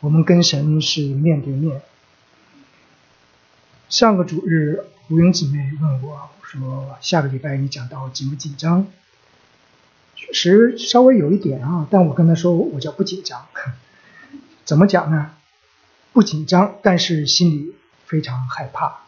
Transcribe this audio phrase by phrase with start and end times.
[0.00, 1.82] 我们跟神是面对面。
[3.90, 8.86] 上个主日，吴英姊妹问我说：“下个礼拜你讲到紧不紧张？”
[10.16, 13.46] 确实稍微有一点啊，但我跟她说我叫不紧张。
[14.64, 15.32] 怎么讲呢？
[16.12, 17.74] 不紧张，但是心里
[18.06, 19.00] 非常害怕，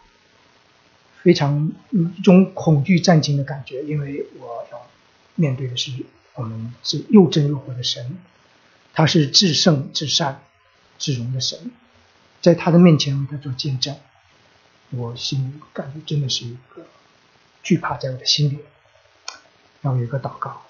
[1.23, 4.91] 非常一种恐惧战惊的感觉，因为我要
[5.37, 5.91] 面对的是
[6.35, 8.19] 我们是又真又活的神，
[8.93, 10.43] 他是至圣至善。
[11.03, 11.73] 至荣的神，
[12.41, 13.97] 在他的面前为他做见证，
[14.91, 16.87] 我心里感觉真的是一个
[17.65, 18.61] 惧怕在我的心里。
[19.81, 20.63] 让我有一个祷告，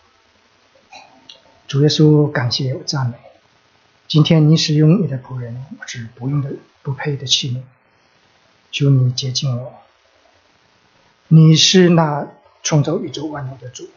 [1.69, 3.19] 主耶稣，感谢我赞美。
[4.09, 7.61] 今天你使用你的仆人，我是不用的、不配的器皿，
[8.71, 9.75] 求你接近我。
[11.29, 12.27] 你是那
[12.63, 13.91] 创造宇宙万物的主，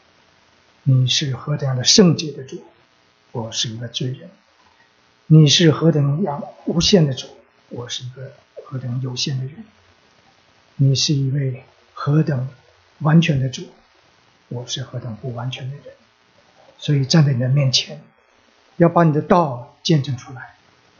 [0.83, 2.65] 你是何等样的圣洁的主，
[3.31, 4.29] 我是一个罪人。
[5.27, 7.25] 你是何等样无限的主，
[7.69, 8.31] 我是一个
[8.63, 9.65] 何等有限的人。
[10.75, 11.63] 你是一位
[11.95, 12.47] 何等
[12.99, 13.63] 完全的主，
[14.49, 15.85] 我是何等不完全的人。
[16.77, 18.03] 所以站在你的面前，
[18.77, 20.57] 要把你的道见证出来。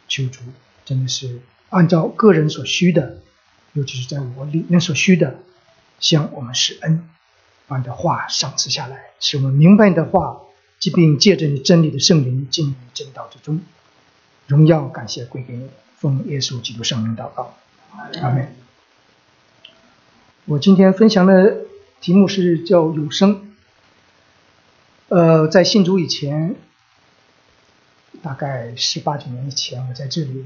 [0.08, 0.39] 求主
[0.85, 3.22] 真的是按照个人所需的，
[3.73, 5.39] 尤其是在我里面所需的，
[6.00, 7.07] 向我们施恩，
[7.67, 10.41] 把你的话赏赐下来，使我们明白你的话，
[10.80, 13.61] 即并借着你真理的圣灵进入正道之中。
[14.47, 17.55] 荣耀感谢归给你，奉耶稣基督圣名祷告，
[18.21, 18.53] 阿门。
[20.45, 21.65] 我今天分享的
[21.99, 23.53] 题目是叫永生。
[25.07, 26.55] 呃，在信主以前，
[28.21, 30.45] 大概十八九年以前，我在这里，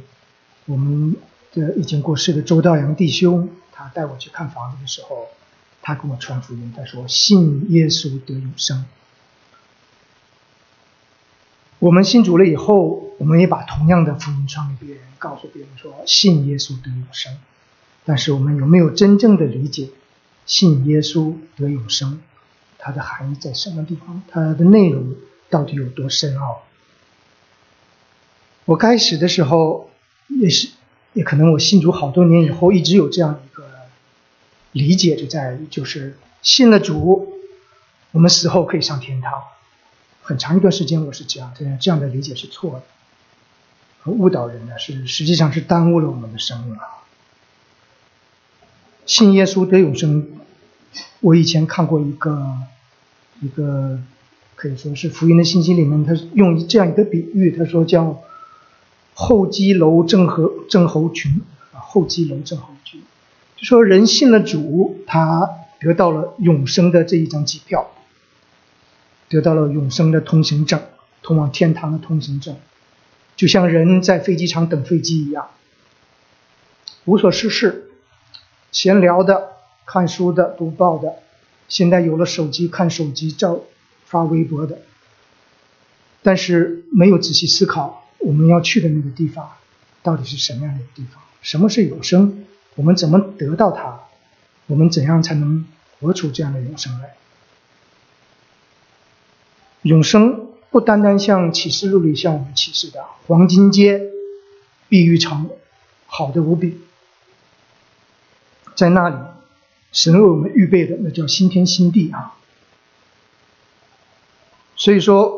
[0.66, 1.16] 我们
[1.54, 5.28] 的已经过世的周道阳弟兄，他带我去看房子的时候，
[5.82, 8.86] 他跟我传福音，他说信耶稣得永生。
[11.80, 17.38] 我们信主了以后，我们也把同样的福音传给别人，告诉别人说信耶稣得永生。
[18.06, 19.90] 但是我们有没有真正的理解
[20.46, 22.20] 信耶稣得永生，
[22.78, 24.22] 它的含义在什么地方？
[24.30, 25.16] 它的内容
[25.50, 26.64] 到底有多深奥？
[28.66, 29.90] 我开始的时候
[30.28, 30.70] 也是，
[31.14, 33.64] 也可能我信主好多年以后，一直有这样一个
[34.74, 37.34] 理解，就在于就是信了主，
[38.12, 39.32] 我们死后可以上天堂。
[40.30, 42.84] 很长一段时间，我是这样，这样这样的理解是错
[44.06, 46.86] 的，误导人的，是实际上是耽误了我们的生命啊。
[49.08, 50.28] 信耶稣得永生，
[51.22, 52.46] 我以前看过一个
[53.42, 54.00] 一个
[54.54, 58.22] 可以说是福音的信息里面，他用这样一个比喻，他说叫
[59.16, 61.42] 后基楼症候症候群
[61.74, 63.02] 啊，后基楼正候群，
[63.56, 67.90] 就说人信了主，他得到了永生的这一张机票。
[69.30, 70.82] 得到了永生的通行证，
[71.22, 72.58] 通往天堂的通行证，
[73.36, 75.50] 就像人在飞机场等飞机一样，
[77.06, 77.92] 无所事事，
[78.72, 79.52] 闲聊的、
[79.86, 81.14] 看书的、读报的，
[81.68, 83.62] 现在有了手机，看手机、照
[84.06, 84.80] 发微博的，
[86.24, 89.50] 但是没有仔细思考我们要去的那个地方
[90.02, 91.22] 到底是什么样的地方？
[91.42, 92.46] 什么是永生？
[92.76, 94.00] 我们怎么得到它？
[94.68, 95.66] 我们怎样才能
[96.00, 97.16] 活出这样的永生来？
[99.84, 104.02] 永生不单单像启示录里向我们启示的黄金街、
[104.90, 105.50] 碧玉城，
[106.06, 106.82] 好的无比。
[108.76, 109.16] 在那里，
[109.94, 112.36] 神为我们预备的那叫新天新地啊。
[114.76, 115.34] 所以说，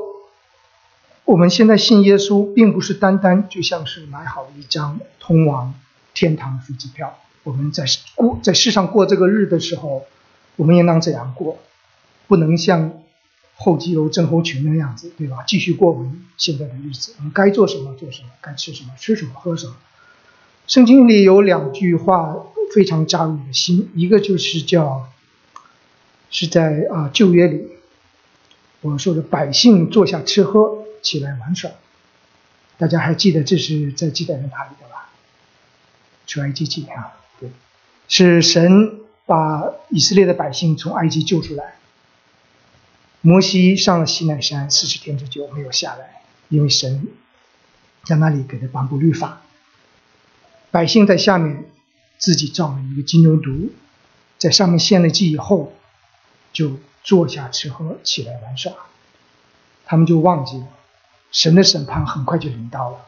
[1.26, 5.76] 我们现在信耶稣，并不是单单就像是买好一张通往
[6.16, 7.20] 天堂的飞机票。
[7.44, 7.86] 我们在
[8.16, 10.06] 过在世上过这个日的时候，
[10.56, 11.60] 我们应当怎样过？
[12.28, 13.01] 不能像。
[13.64, 15.44] 后肌肉症候群的样子，对吧？
[15.46, 19.76] 继续过我们现在的日子，我们该做什么做什么，该吃什么吃什么，喝什么。
[20.66, 22.36] 圣经里有两句话
[22.74, 25.10] 非常扎入我的心，一个就是叫，
[26.32, 27.68] 是在啊旧约里，
[28.82, 31.70] 我说的百姓坐下吃喝，起来玩耍。
[32.80, 35.12] 大家还记得这是在记载在哪里的吧？
[36.26, 37.52] 出埃及记啊，对，
[38.08, 41.76] 是神把以色列的百姓从埃及救出来。
[43.24, 47.08] 摩西上了西奈山四十天之久没有下来，因为神
[48.04, 49.44] 在那里给他颁布律法。
[50.72, 51.66] 百姓在下面
[52.18, 53.70] 自己造了一个金牛犊，
[54.40, 55.72] 在上面献了祭以后，
[56.52, 58.74] 就坐下吃喝，起来玩耍。
[59.86, 60.68] 他们就忘记了
[61.32, 63.06] 神的审判很快就临到了。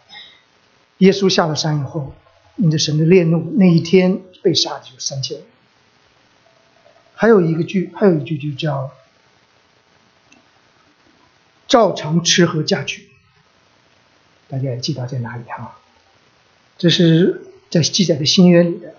[1.00, 2.14] 耶稣下了山以后，
[2.58, 5.46] 因着神的烈怒，那一天被杀的就三千人。
[7.16, 8.92] 还有一个句，还有一句就叫。
[11.68, 13.08] 照常吃喝嫁娶，
[14.48, 15.80] 大家也记得在哪里哈？
[16.78, 18.96] 这是在记载的新约里的，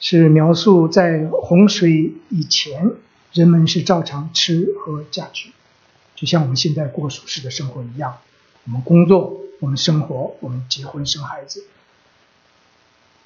[0.00, 2.90] 是描述在洪水以前，
[3.32, 5.52] 人们是照常吃喝嫁娶，
[6.16, 8.18] 就像我们现在过属世的生活一样，
[8.64, 11.64] 我们工作，我们生活，我们结婚生孩子。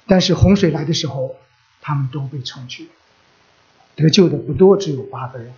[0.05, 1.35] 但是洪水来的时候，
[1.81, 2.89] 他们都被冲去，
[3.95, 5.53] 得救的不多，只有八个人。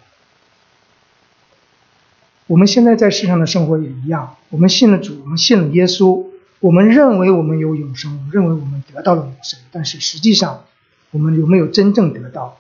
[2.50, 6.26] 我们现在在世上的生活也一样，我们信了主，我们信了耶稣，
[6.60, 10.66] 我们认为我们有永生，我们认为我们得到了永生，但是实际上，
[11.12, 12.58] 我们有没有真正得到？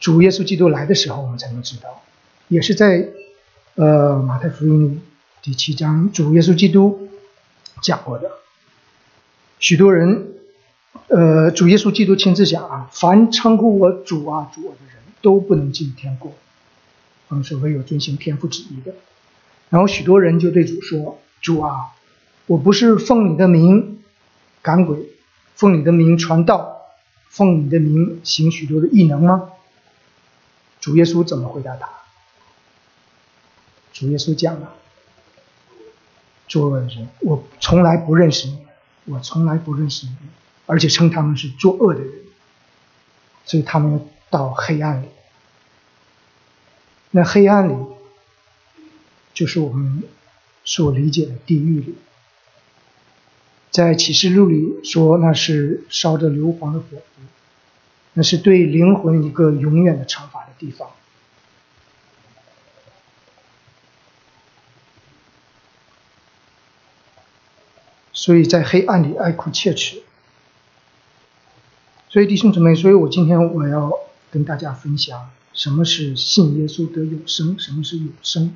[0.00, 2.02] 主耶稣基督来的时候，我们才能知道。
[2.48, 3.06] 也是在，
[3.74, 5.02] 呃，马太福音
[5.42, 7.10] 第七章，主耶稣基督
[7.82, 8.30] 讲过的。
[9.58, 10.28] 许多人，
[11.08, 16.32] 呃，主耶稣基督亲自讲啊，凡称呼我主啊主我的人都不能进天国。
[17.38, 18.94] 嗯，是唯有遵行天父旨意的。
[19.70, 21.92] 然后许多人就对主说：“主啊，
[22.46, 24.02] 我不是奉你的名
[24.62, 25.08] 赶鬼，
[25.54, 26.82] 奉你的名传道，
[27.28, 29.50] 奉你的名行许多的异能吗？”
[30.80, 31.88] 主耶稣怎么回答他？
[33.92, 34.74] 主耶稣讲了
[36.46, 38.58] ：“作恶的人，我从来不认识你，
[39.06, 40.14] 我从来不认识你，
[40.66, 42.12] 而且称他们是作恶的人，
[43.44, 44.00] 所以他们要
[44.30, 45.08] 到黑暗里。”
[47.16, 47.76] 那黑暗里，
[49.32, 50.02] 就是我们
[50.64, 51.94] 所理解的地狱里。
[53.70, 57.22] 在启示录里说，那是烧着硫磺的火湖，
[58.14, 60.90] 那是对灵魂一个永远的惩罚的地方。
[68.12, 70.02] 所以在黑暗里哀哭切齿。
[72.08, 73.92] 所以弟兄姊妹，所以我今天我要
[74.32, 75.30] 跟大家分享。
[75.54, 77.58] 什么是信耶稣得永生？
[77.58, 78.54] 什么是永生？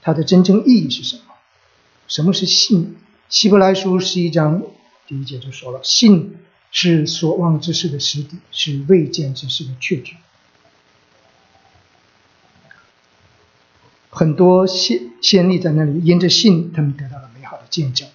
[0.00, 1.22] 它的真正意义是什么？
[2.08, 2.96] 什么是信？
[3.28, 4.62] 希伯来书十一章
[5.06, 6.36] 第一节就说了：“信
[6.70, 10.16] 是所望之事的实底，是未见之事的确据。”
[14.10, 18.08] 很多先先例在那里，因着信，他们得到了美好的见证。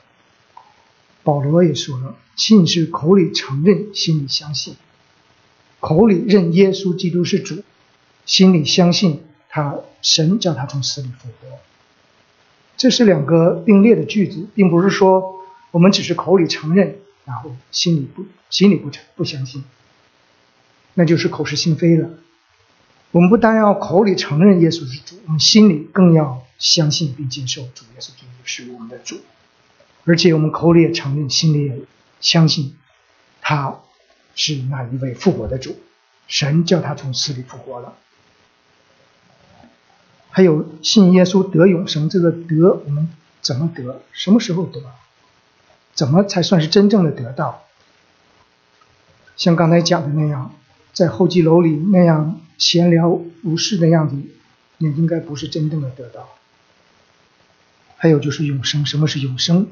[1.23, 4.75] 保罗也说了：“信是口里承认，心里相信。”
[5.79, 7.63] 口里认耶稣基督是主，
[8.25, 11.59] 心里相信他神叫他从死里复活。
[12.75, 15.41] 这是两个并列的句子，并不是说
[15.71, 19.63] 我们只是口里承认，然后心里不心里不承不相信，
[20.93, 22.09] 那就是口是心非了。
[23.11, 29.21] 我们不单要口里承认耶稣是主，我们心里更要相信并接受主耶稣基督是我们的主，
[30.05, 31.79] 而且我们口里也承认，心里也
[32.19, 32.75] 相信
[33.41, 33.79] 他。
[34.37, 35.77] 是那一位复活的主，
[36.27, 37.95] 神叫他从死里复活了。
[40.29, 43.09] 还有信耶稣得永生，这个得我们
[43.41, 44.01] 怎么得？
[44.13, 44.81] 什么时候得？
[45.95, 47.63] 怎么才算是真正的得到？
[49.35, 50.53] 像刚才讲的那样，
[50.93, 53.09] 在候机楼里那样闲聊
[53.43, 54.15] 无事的样子，
[54.77, 56.29] 也应该不是真正的得到。
[57.97, 59.67] 还有就是永生，什么是永生？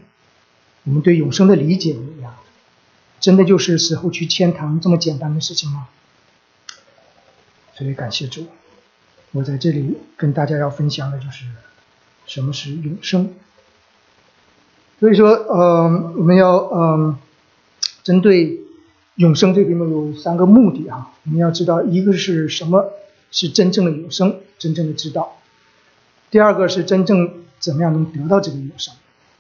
[0.83, 2.35] 我们对永生的理解怎么样？
[3.25, 5.88] 真的就是死后去天堂这么简单的事情吗？
[7.74, 8.45] 所以感谢主，
[9.31, 11.45] 我在这里跟大家要分享的就是
[12.27, 13.33] 什么是永生。
[15.00, 17.17] 所以说，呃，我们要嗯，
[18.03, 18.60] 针对
[19.15, 21.12] 永生这里面有三个目的啊。
[21.24, 22.91] 我们要知道，一个是什么
[23.32, 25.39] 是真正的永生，真正的知道；
[26.29, 28.94] 第二个是真正怎么样能得到这个永生；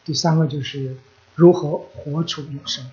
[0.03, 0.97] 第三个就是
[1.35, 2.83] 如何活出永生。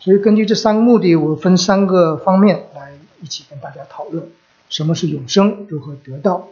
[0.00, 4.28] 所以根据这三个目的，我分三个方面来一起跟大家讨论：
[4.68, 6.48] 什么是永生，如何得到；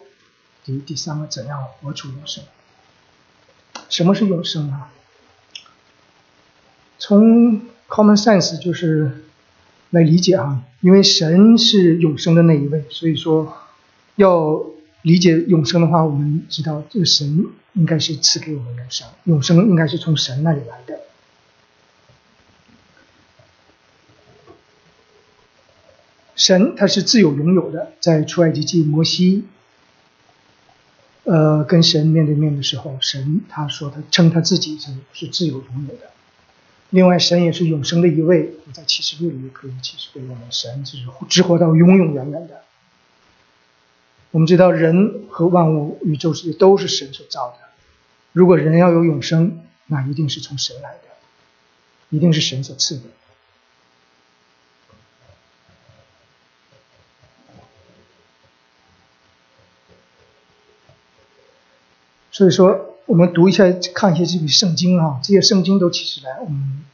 [0.64, 2.42] 第第三个，怎样活出永生。
[3.88, 4.90] 什么是永生啊？
[6.98, 9.24] 从 common sense 就是
[9.90, 13.56] 来理解啊，因为神是永生的那一位，所以说
[14.16, 14.60] 要
[15.02, 20.98] 理解永生的话，我们知道这个神应该是赐给我们永生，永生应该是从神那里来的。
[26.46, 29.46] 神他是自有拥有的，在出埃及记摩西，
[31.24, 36.12] 呃，跟神面对面的时候，神他说他称他自己是是自有拥有的。
[36.90, 40.98] 另外，神也是永生的一位，在启示录里也可以启示给我们，神是
[41.28, 42.62] 直活到永永远远的。
[44.30, 47.56] 我们知道人和万物、宇宙世界都是神所造的。
[48.30, 51.08] 如果人要有永生，那一定是从神来的，
[52.10, 53.02] 一定是神所赐的。
[62.36, 63.64] 所以说，我们读一下，
[63.94, 66.84] 看一下这个圣经啊，这些圣经都起来，我们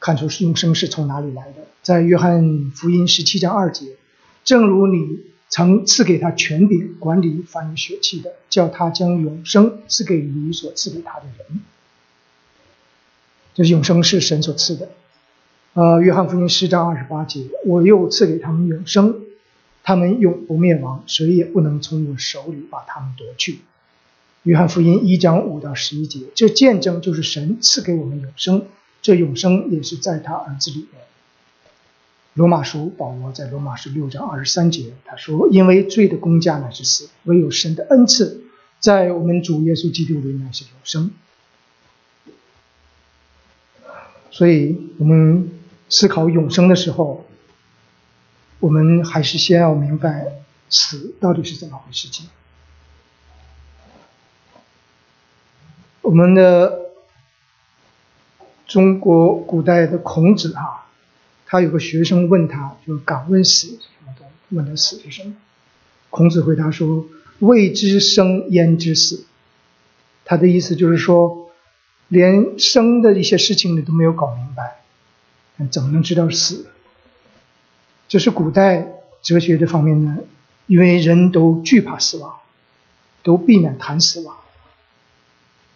[0.00, 1.66] 看出永生是从哪里来的。
[1.82, 3.88] 在约翰福音十七章二节，
[4.42, 11.60] 正如你曾赐给他权柄管理凡有血气的，叫他将永生赐给你所赐给他的人。
[13.52, 14.88] 这永生是神所赐的。
[15.74, 19.14] 呃，约翰福音十章二十八节，我又赐给他们永生，
[19.82, 23.58] 他们永不灭亡，谁也不能从我手里把他们夺去。
[24.46, 28.64] 约翰福音一章五到十一节，这见证就是神赐给我们永生，
[29.02, 31.02] 这永生也是在他儿子里面。
[32.34, 38.44] 罗马书保罗在罗马书六章二十三节他说：“因为罪的公价乃是死，唯有神的恩赐，
[38.78, 41.10] 在我们主耶稣基督里乃是永生。”
[44.30, 45.50] 所以，我们
[45.88, 47.26] 思考永生的时候，
[48.60, 52.06] 我们还是先要明白死到底是怎么回事。
[52.06, 52.28] 情。
[56.06, 56.92] 我们的
[58.68, 60.86] 中国古代的孔子哈，
[61.46, 64.24] 他有个学生问他，就敢问死什么东？
[64.50, 65.34] 问他死是什么？
[66.10, 67.04] 孔子回答说
[67.40, 69.26] ：“未知生焉知死？”
[70.24, 71.50] 他的意思就是说，
[72.06, 74.76] 连生的一些事情你都没有搞明白，
[75.72, 76.68] 怎么能知道死？
[78.06, 78.86] 这是古代
[79.22, 80.18] 哲学这方面呢，
[80.68, 82.36] 因为人都惧怕死亡，
[83.24, 84.36] 都避免谈死亡。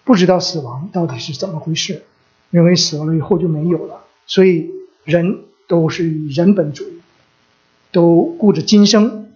[0.05, 2.03] 不知道死亡到底是怎么回事，
[2.51, 4.71] 认为死亡了以后就没有了，所以
[5.05, 7.01] 人都是以人本主义，
[7.93, 9.31] 都顾着今生，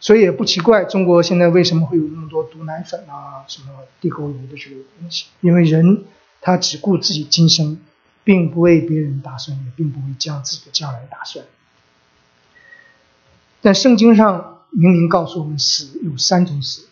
[0.00, 3.68] 所以也不奇怪，中国现在为什么会有那么多毒奶粉啊、什么
[4.00, 6.04] 地沟油的这类东西，因为人
[6.40, 7.78] 他只顾自己今生，
[8.24, 11.44] 并不为别人打算，也并不为将自己的将来打算。
[13.60, 16.86] 但圣经上明明告诉我们，死有三种死，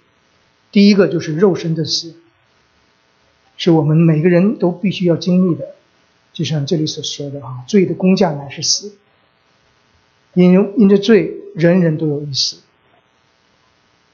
[0.72, 2.16] 第一个就是肉身的死。
[3.56, 5.74] 是我们每个人都必须要经历的，
[6.32, 8.94] 就像这里所说的啊，罪的工价乃是死。
[10.34, 12.56] 因因着罪，人人都有一死。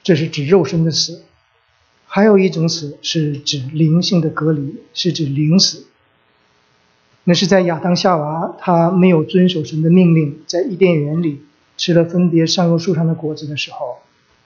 [0.03, 1.23] 这是指肉身的死。
[2.05, 5.87] 还有一种死是指灵性的隔离，是指灵死。
[7.23, 11.41] 那是在亚当夏娃他没有遵守神的命令，在伊甸园里
[11.77, 13.99] 吃了分别善恶树上的果子的时候，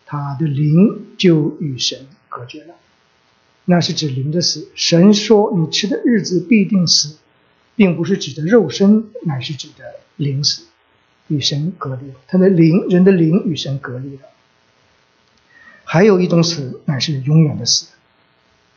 [0.06, 2.76] 他的灵就与神隔绝了。
[3.68, 4.70] 那是指灵的死。
[4.76, 7.18] 神说：“你吃的日子必定死，
[7.76, 10.68] 并不是指的肉身，乃是指的灵死，
[11.28, 12.14] 与神隔离。
[12.28, 14.22] 他的灵，人的灵与神隔离了。
[15.84, 17.88] 还有一种死，乃是永远的死，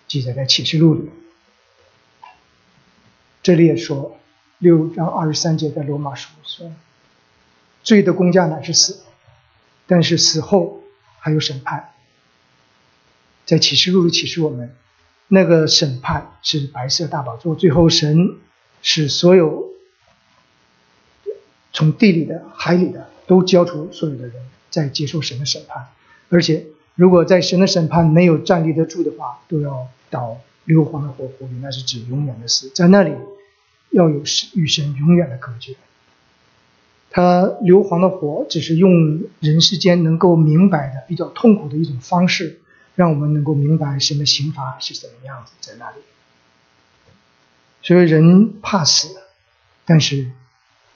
[0.06, 1.10] 记载在启示录里。
[3.42, 4.18] 这里也说，
[4.58, 6.72] 六章二十三节在罗马书说，
[7.82, 9.02] 罪的公价乃是死，
[9.86, 10.82] 但是死后
[11.18, 11.90] 还有审判。”
[13.48, 14.74] 在启示录里启示我们，
[15.26, 18.36] 那个审判是白色大宝座，最后神
[18.82, 19.70] 使所有
[21.72, 24.34] 从地里的、海里的都交出所有的人，
[24.68, 25.86] 在接受神的审判。
[26.28, 30.36] 而且，如果在神的审判没有站立得住的话，都要到
[30.66, 33.14] 硫磺的火湖里，那是指永远的死，在那里
[33.88, 34.20] 要有
[34.52, 35.74] 与神永远的隔绝。
[37.10, 42.60] 他硫磺的火只是用人世间能够明白的、比较痛苦的一种方式。
[42.98, 45.98] 让我们能够明白神的刑罚是怎么样子，在那里。
[47.80, 49.16] 所以人怕死，
[49.84, 50.32] 但是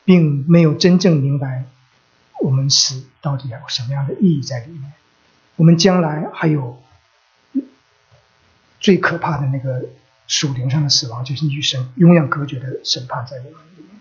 [0.05, 1.65] 并没有真正明白
[2.41, 4.93] 我们死到底有什么样的意义在里面。
[5.55, 6.83] 我们将来还有
[8.81, 9.85] 最可怕的那个
[10.27, 14.01] 属灵上的死亡，就是与神永远隔绝的审判在我们里面。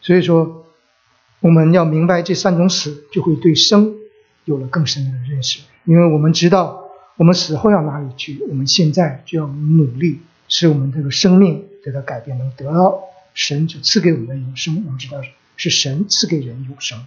[0.00, 0.68] 所以说，
[1.40, 3.96] 我们要明白这三种死，就会对生
[4.44, 6.80] 有了更深的认识，因为我们知道。
[7.16, 8.42] 我们死后要哪里去？
[8.48, 13.02] 我们现在就要努力，使我们这个生命得到改变，能得到
[13.34, 14.82] 神就赐给我们的永生。
[14.86, 15.18] 我们知道
[15.56, 17.04] 是神赐给人永生。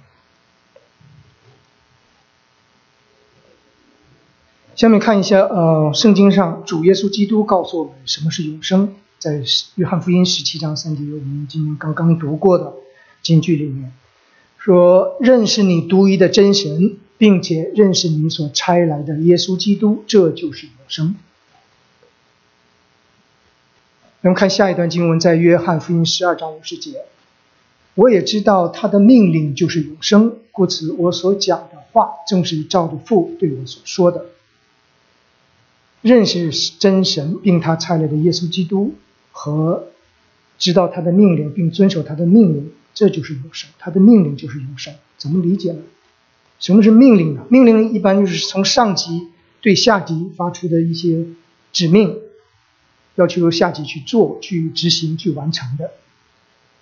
[4.75, 9.41] 下面看一下，呃，圣经上主耶稣基督告诉我们什么是永生，在
[9.75, 12.74] 约翰福音十七章三节，我们今天刚刚读过的
[13.21, 13.91] 经句里面
[14.57, 21.15] 说：“认识你独一的真神。”并且认识你所差来的耶稣基督，这就是永生。
[24.22, 27.05] 那么看下一段经文，在约翰福音十二章五十节，
[27.93, 34.25] 我也知道他的命令就是永生，故此我所讲的话正是照着父对我所说的。
[36.01, 38.95] 认识真神，并他差来的耶稣基督，
[39.31, 39.88] 和
[40.57, 43.69] 知道他的命令并遵守他的命令，这就是永生。
[43.77, 45.81] 他的命令就是永生，怎么理解呢？
[46.59, 47.45] 什么是命令呢？
[47.50, 49.29] 命令一般就是从上级
[49.62, 51.25] 对下级发出的一些
[51.71, 52.17] 指命，
[53.15, 55.91] 要求下级去做、去执行、去完成的，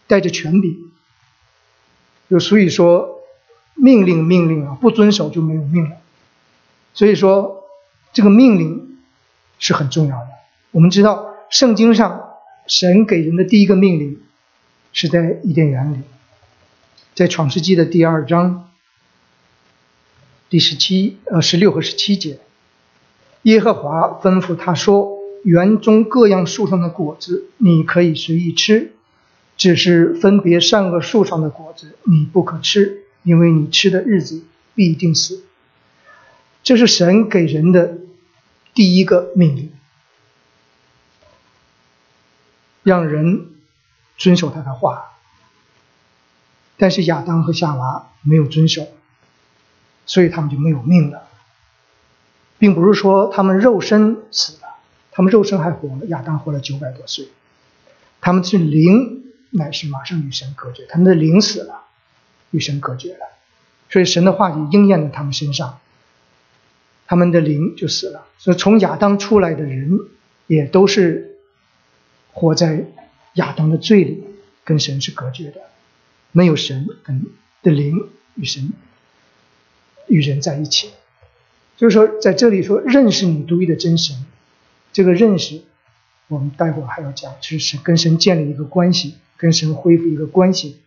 [0.08, 0.92] 带着权柄。
[2.30, 3.20] 就所以说，
[3.76, 5.98] 命令命令啊，不遵守就没有命了。
[6.94, 7.64] 所以说，
[8.14, 8.98] 这个命令
[9.60, 10.28] 是很重要的。
[10.72, 12.30] 我们知道，圣经上
[12.68, 14.20] 神给人的第一个命令
[14.94, 15.98] 是在伊甸园里，
[17.14, 18.70] 在创世纪的第二章
[20.54, 22.40] 第十七、呃十六和十七节。
[23.42, 28.92] 耶和华吩咐他说：“园中各样树上的果子，你可以随意吃；
[29.58, 34.44] 只是分别善恶树上的果子，你不可吃，因为你吃的日子
[34.76, 35.44] 必定死。”
[36.62, 37.98] 这是神给人的
[38.76, 39.72] 第一个命令，
[42.84, 43.48] 让人
[44.20, 45.14] 遵守他的话。
[46.78, 48.88] 但是亚当和夏娃没有遵守，
[50.06, 51.28] 所以他们就没有命了。
[52.60, 54.68] 并不是说他们肉身死了，
[55.12, 56.06] 他们肉身还活了。
[56.08, 57.28] 亚当活了九百多岁，
[58.22, 60.86] 他们是灵，乃是马上与神隔绝。
[60.86, 61.82] 他们的灵死了，
[62.52, 63.26] 与神隔绝了，
[63.90, 65.80] 所以神的话就应验在他们身上，
[67.06, 68.28] 他们的灵就死了。
[68.38, 70.00] 所以从亚当出来的人，
[70.48, 71.36] 也都是
[72.32, 72.86] 活在
[73.34, 74.24] 亚当的罪里，
[74.64, 75.60] 跟神是隔绝的，
[76.32, 77.26] 没有神跟
[77.62, 78.72] 的灵与神
[80.08, 80.92] 与人在一起。
[81.76, 84.26] 就是说，在这里说认识你独一的真神，
[84.94, 85.62] 这个认识，
[86.28, 90.80] 我们待会还要讲，就是跟神建立一个关系，跟神恢复一个关系。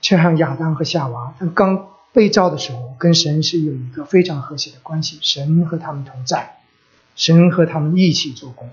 [0.00, 6.56] 就像亚当和夏娃，他刚被造的时候，跟神是有一个非常和谐的关系，神和他们同在，
[7.14, 8.70] 神和他们一起做工。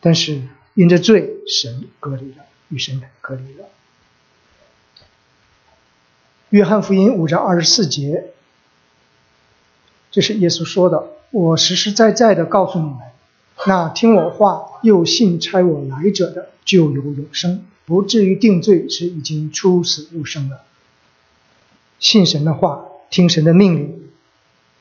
[0.00, 0.42] 但是
[0.74, 3.66] 因着罪，神隔离了，与神隔离了。
[6.52, 8.26] 约翰福音五章二十四节。
[10.10, 12.98] 这是耶稣说的：“我实实在在的告诉你们，
[13.66, 20.64] 那听我话又信差我来者的，就有永生，不至于定罪，是已经出死入生了。
[21.98, 24.10] 信神的话，听神的命令，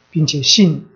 [0.09, 0.87] 并且信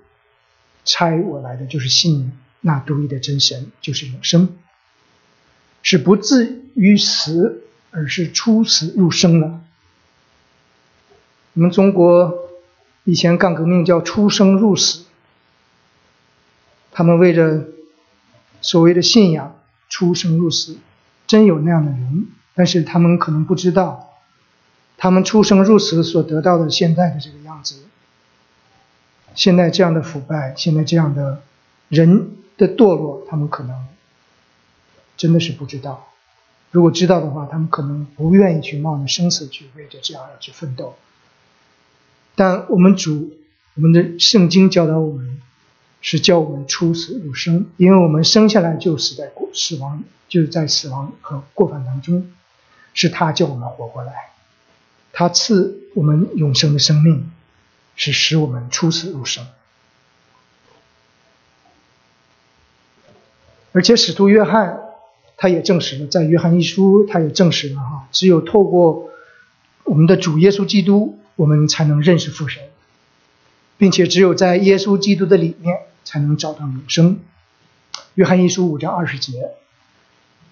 [0.83, 4.57] 差我来的，就是信那独一的真神，就是永生，
[5.81, 9.61] 是不至于死，而是出死入生了。
[11.55, 12.41] 我们中国。”
[13.07, 15.05] 以前干革命叫出生入死，
[16.91, 17.67] 他们为着
[18.61, 20.77] 所谓的信仰出生入死，
[21.27, 24.09] 真有那样的人，但是他们可能不知道，
[24.97, 27.75] 他们出生入死所得到的现在的这个样子，
[29.35, 31.43] 现在这样的腐败，现在这样的
[31.89, 33.85] 人的堕落，他们可能
[35.15, 36.07] 真的是不知道。
[36.71, 40.95] 如果知道的话，他们可能不愿意去冒着生死去为着这样而去奋斗。
[42.35, 43.33] 但我们主，
[43.75, 45.41] 我们的圣经教导我们，
[46.01, 52.29] 是教我们出死入生，因为我们生下来就死在过死亡，就是在死亡和过犯当中，
[52.93, 54.31] 是他叫我们活过来，
[55.13, 57.31] 他赐我们永生的生命，
[57.95, 59.45] 是使我们出死入生。
[63.71, 64.79] 而且使徒约翰
[65.37, 69.09] 他也证实了，在约翰一书他也证实了哈，只有透过
[69.85, 71.17] 我们的主耶稣基督。
[71.35, 72.63] 我们才能认识父神，
[73.77, 77.19] 并且只有在耶稣基督的里面，才能找到永生。
[78.13, 79.51] 约翰一书五章二十节，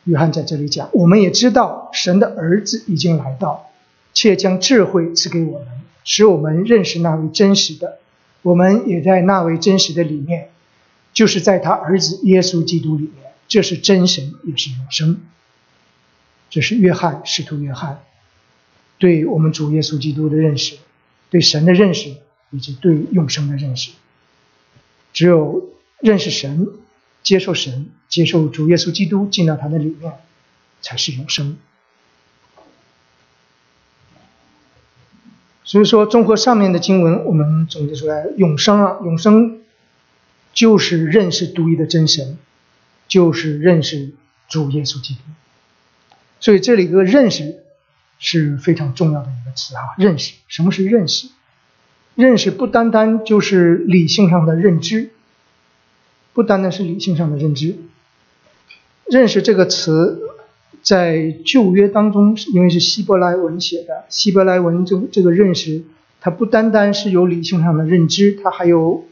[0.04, 3.70] 约翰在这里讲：我们也知道神的儿子已经来到，
[4.14, 5.68] 且将智慧赐给我们，
[6.04, 8.00] 使我们认识那位真实的。
[8.42, 10.50] 我们也在那位真实的里面，
[11.14, 13.32] 就是在他儿子耶稣基督里面。
[13.48, 15.22] 这是真神，也是永生。
[16.50, 18.04] 这是约翰使徒约翰。
[19.00, 20.78] 对我们主耶稣基督的认识，
[21.30, 22.16] 对神的认识，
[22.52, 23.92] 以及对永生的认识，
[25.12, 26.70] 只有认识神、
[27.22, 30.14] 接受神、接受主耶稣基督进到他的里面，
[30.82, 31.58] 才是永生。
[35.66, 39.62] 所以说，综合上面的经文，我们总结出来，永生啊，永生
[40.54, 42.38] 就是认识独一的真神，
[43.10, 44.12] 就是认识
[44.48, 45.20] 主耶稣基督。
[46.40, 47.63] 所以这里个认识。
[48.26, 51.28] 是非常重要的一个词哈，认识什么是认识？
[52.16, 55.10] 认识不单单就是理性上的认知，
[56.32, 57.76] 不单单是理性上的认知。
[59.06, 60.22] 认识这个词
[60.82, 65.84] 在旧约当中，因为是希伯来文写的，希伯来文这这个认识，
[66.22, 69.06] 它不单单是有理性上的认知，它还有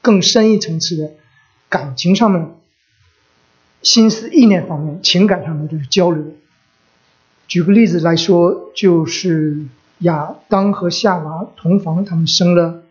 [0.00, 1.10] 更深一层次的
[1.68, 2.54] 感情上面、
[3.82, 6.36] 心思意念方面、情感上的这个交流。
[7.46, 9.64] 举个例子来说，就是
[9.98, 12.82] 亚当和夏娃同房，他们生了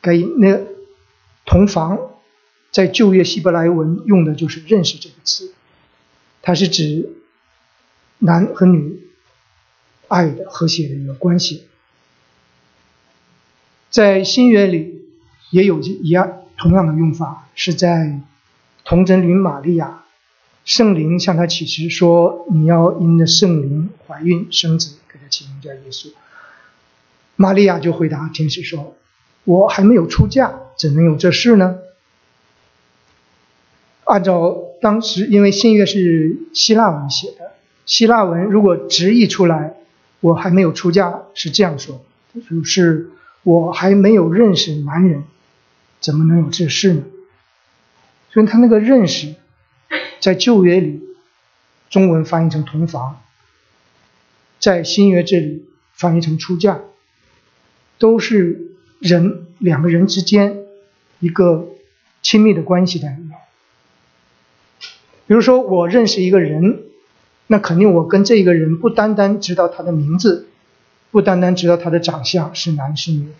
[0.00, 0.60] 该那
[1.44, 1.98] 同房
[2.70, 5.52] 在旧约希伯来文用的就是“认识”这个词，
[6.42, 7.10] 它是指
[8.18, 9.00] 男和女
[10.08, 11.66] 爱的和谐的一个关系。
[13.90, 15.04] 在新约里
[15.50, 18.20] 也有一样同样的用法，是在
[18.84, 19.99] 童贞女玛利亚，
[20.70, 26.12] 圣灵向他启示说：“你要因着圣灵怀孕生子，给他起名叫耶稣。”
[27.34, 28.94] 玛利亚就回答天使说
[29.42, 31.80] ：“我还没有出嫁，怎能有这事呢？”
[34.06, 37.54] 按照当时，因为新约是希腊文写的，
[37.84, 39.74] 希腊文如果直译出来
[40.20, 42.00] ，“我还没有出嫁”是这样说，
[42.48, 43.10] 就是。
[43.42, 45.24] 我还没有认识男人，
[45.98, 47.02] 怎么能有这事呢？
[48.30, 49.34] 所以他那个认识，
[50.20, 51.00] 在旧约里，
[51.88, 53.20] 中文翻译成同房，
[54.58, 56.80] 在新约这里翻译成出嫁，
[57.98, 60.58] 都是人两个人之间
[61.18, 61.68] 一个
[62.22, 63.38] 亲密的关系在里面。
[65.26, 66.82] 比如说，我认识一个人，
[67.46, 70.46] 那肯定我跟这一个人不单单知道他的名字。
[71.12, 73.32] 不单单知道他的长相是男是女，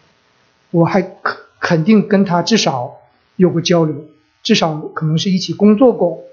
[0.73, 2.97] 我还肯肯定跟他至少
[3.37, 4.07] 有过交流，
[4.43, 6.25] 至少可能是一起工作过，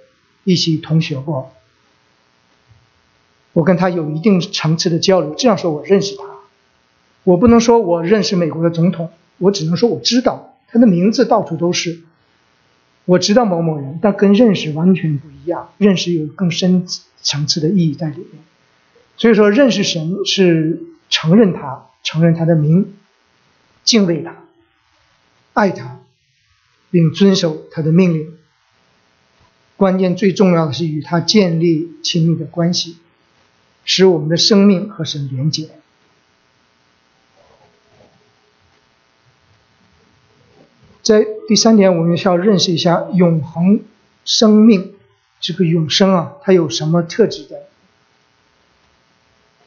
[0.48, 1.52] 一起同学过。
[3.54, 6.24] 我跟他有一定层次的交流，这样说我认识他。
[7.24, 12.00] 我不能说我认识美国的总统，我只能说我知道他的名字到处都是。
[13.06, 16.88] 我知道某某人，但跟认识完全不一样，认识有更深
[17.22, 18.44] 层次的意义在里面。
[19.18, 20.84] 所以说，认识神是。
[21.10, 22.94] 承认他，承认他的名，
[23.86, 24.36] 敬畏他，
[25.54, 26.02] 爱他，
[26.92, 28.37] 并遵守他的命令。
[29.78, 32.98] 关键最重要的是与他建立亲密的关系，
[33.86, 35.70] 使我们的生命和神连接。
[41.04, 43.80] 在第三点，我们需要认识一下永恒
[44.26, 44.94] 生命
[45.40, 47.62] 这个永生啊，它有什么特质的？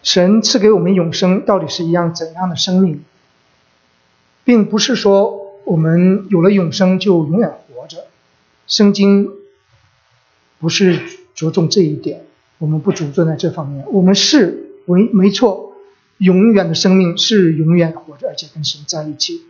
[0.02, 3.04] 神赐给我们永生，到底是一样怎样的生命？
[4.44, 8.08] 并不是说我们有了永生就永远活着。
[8.66, 9.30] 圣经
[10.60, 11.00] 不是
[11.34, 12.22] 着重这一点，
[12.58, 13.84] 我们不着重在这方面。
[13.90, 15.72] 我们是没没错，
[16.18, 19.42] 永远的生命是永远活着，而且跟神在一起。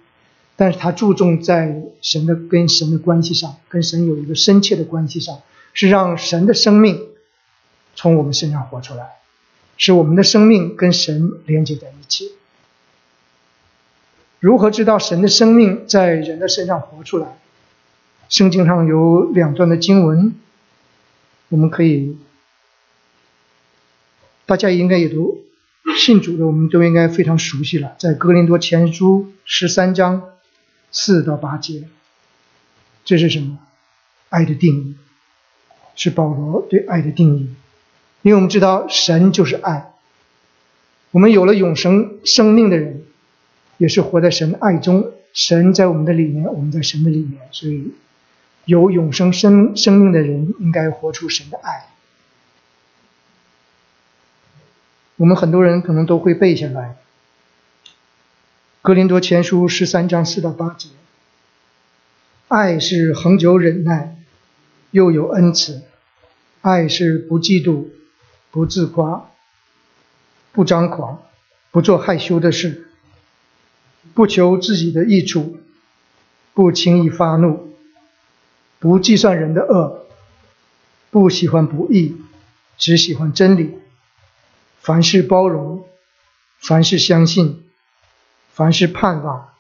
[0.56, 5.40] 但是他注重在神的跟神的关系上，跟神有一个深切的关系上，
[5.74, 7.00] 是让神的生命
[7.94, 9.16] 从我们身上活出来。
[9.76, 12.32] 使我们的生命跟神连接在一起。
[14.38, 17.38] 如何知道神的生命在人的身上活出来？
[18.28, 20.34] 圣经上有两段的经文，
[21.50, 22.16] 我们可以，
[24.46, 25.38] 大家应该也都
[25.96, 27.94] 信主的，我们都应该非常熟悉了。
[27.98, 30.30] 在哥林多前书十三章
[30.90, 31.84] 四到八节，
[33.04, 33.58] 这是什么？
[34.28, 34.94] 爱的定义，
[35.96, 37.50] 是保罗对爱的定义。
[38.22, 39.92] 因为我们知道神就是爱，
[41.10, 43.02] 我们有了永生生命的人，
[43.76, 45.12] 也是活在神爱中。
[45.32, 47.92] 神在我们的里面，我们在神的里面，所以
[48.64, 51.86] 有永生生生命的人应该活出神的爱。
[55.16, 56.96] 我们很多人可能都会背下来，
[58.82, 60.88] 《格林多前书》十三章四到八节：
[62.48, 64.16] 爱是恒久忍耐，
[64.90, 65.82] 又有恩慈；
[66.60, 67.88] 爱是不嫉妒。
[68.52, 69.30] 不自夸，
[70.50, 71.22] 不张狂，
[71.70, 72.88] 不做害羞的事，
[74.12, 75.60] 不求自己的益处，
[76.52, 77.69] 不轻易发怒，
[78.80, 80.06] 不计算人的恶，
[81.10, 82.16] 不喜欢不义，
[82.78, 83.78] 只喜欢真理。
[84.80, 85.86] 凡事包容，
[86.58, 87.70] 凡事相信，
[88.54, 89.52] 凡事盼望，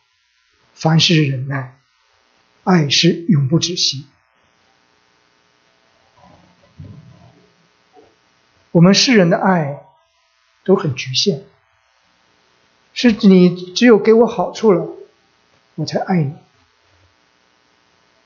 [0.72, 1.78] 凡事忍耐，
[2.64, 4.06] 爱是永不止息。
[8.72, 9.82] 我们世人的爱
[10.64, 11.42] 都很局限，
[12.94, 14.88] 是你只有给我好处了，
[15.74, 16.32] 我才爱你；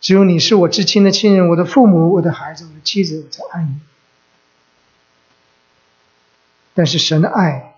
[0.04, 3.80] 只有你是我至亲的亲人，我的父母、我的孩子、我的妻子，我才爱你。
[6.74, 7.76] 但是神的爱，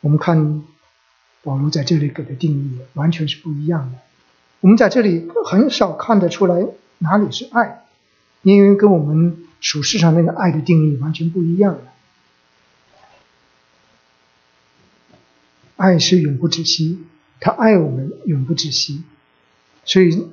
[0.00, 0.64] 我们看
[1.42, 3.98] 保罗在这里给的定义完全是不一样的。
[4.60, 6.66] 我们在这里很少看得出来
[6.96, 7.84] 哪里是爱，
[8.40, 9.46] 因为跟我们。
[9.62, 11.82] 属世上那个爱的定义完全不一样了。
[15.76, 17.04] 爱是永不止息，
[17.40, 19.04] 他爱我们永不止息，
[19.84, 20.30] 所以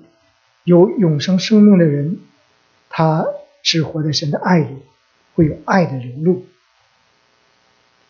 [0.67, 2.19] 有永生生命的人，
[2.89, 3.25] 他
[3.63, 4.75] 是活在神的爱里，
[5.34, 6.45] 会有爱的流露。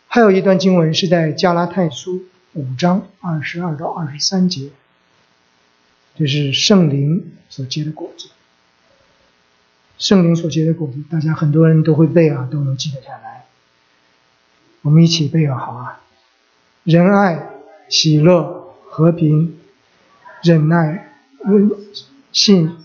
[0.08, 4.72] 还有一段经文是在加拉太书五章二十二到二十三节，
[6.16, 8.30] 就是圣灵所结的果子。
[10.00, 13.46] 圣灵所结的果子，大家很多人都会背啊，都能记得下来。
[14.82, 16.02] 我们一起背啊，好啊！
[16.84, 17.50] 仁爱、
[17.88, 19.60] 喜乐、和平、
[20.42, 21.14] 忍耐、
[21.46, 21.70] 温
[22.38, 22.78] 信、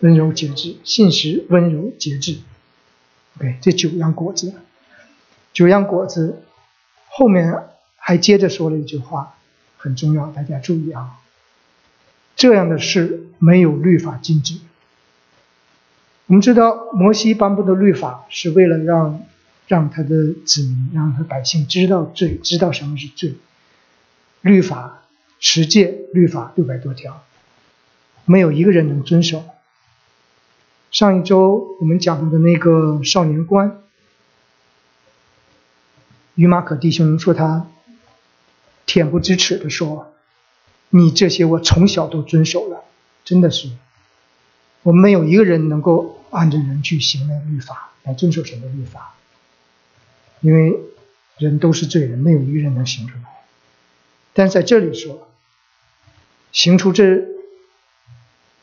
[0.00, 2.38] 温柔、节制、信实、温柔、节制。
[3.36, 4.54] OK，这九样果子，
[5.52, 6.42] 九样果子
[7.10, 7.64] 后面
[7.96, 9.34] 还接着说了一句话，
[9.76, 11.20] 很重要，大家注意啊。
[12.36, 14.56] 这样的事没有律法禁止。
[16.24, 19.26] 我们知道，摩西颁布的律法是为了让
[19.68, 23.34] 让他的子民、让他百姓知道罪，知道什么是罪。
[24.40, 25.02] 律法
[25.38, 27.24] 十诫，律法六百多条，
[28.24, 29.44] 没有一个人能遵守。
[30.90, 33.82] 上一周我们讲的那个少年官，
[36.36, 37.66] 于马可弟兄说他
[38.86, 40.12] 恬不知耻的说。
[40.90, 42.84] 你这些我从小都遵守了，
[43.24, 43.68] 真的是，
[44.84, 49.16] 我们没有一个人能够按着人去行那律法来遵守什么律法，
[50.40, 50.78] 因为
[51.38, 53.24] 人都是罪人，没有一个人能行出来。
[54.32, 55.28] 但在这里说，
[56.54, 57.26] 行出这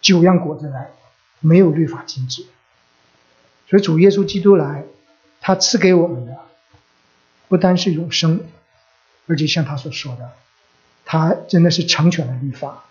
[0.02, 0.90] 九样果子来，
[1.42, 2.48] 没有律法禁止。
[3.70, 4.86] 所以主耶稣基督来，
[5.42, 6.36] 他赐给我们的
[7.48, 8.44] 不单是永生，
[9.28, 10.32] 而且像他所说的。
[11.04, 12.86] 他真的是成全了律法，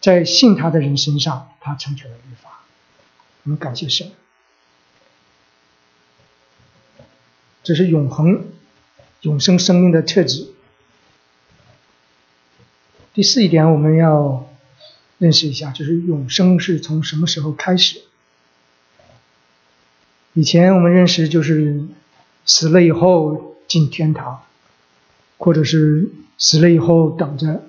[0.00, 2.62] 在信他的人身上，他成全了律法。
[3.42, 4.10] 我们感谢神，
[7.62, 8.48] 这是永恒、
[9.20, 10.54] 永生生命的特质。
[13.16, 14.46] 第四一点，我们要
[15.16, 18.02] 认识一下，就是永生是从什么时候开始？
[20.34, 21.86] 以前我们认识就是
[22.44, 24.42] 死了以后进天堂。
[25.38, 27.62] 或者是死了以后，等着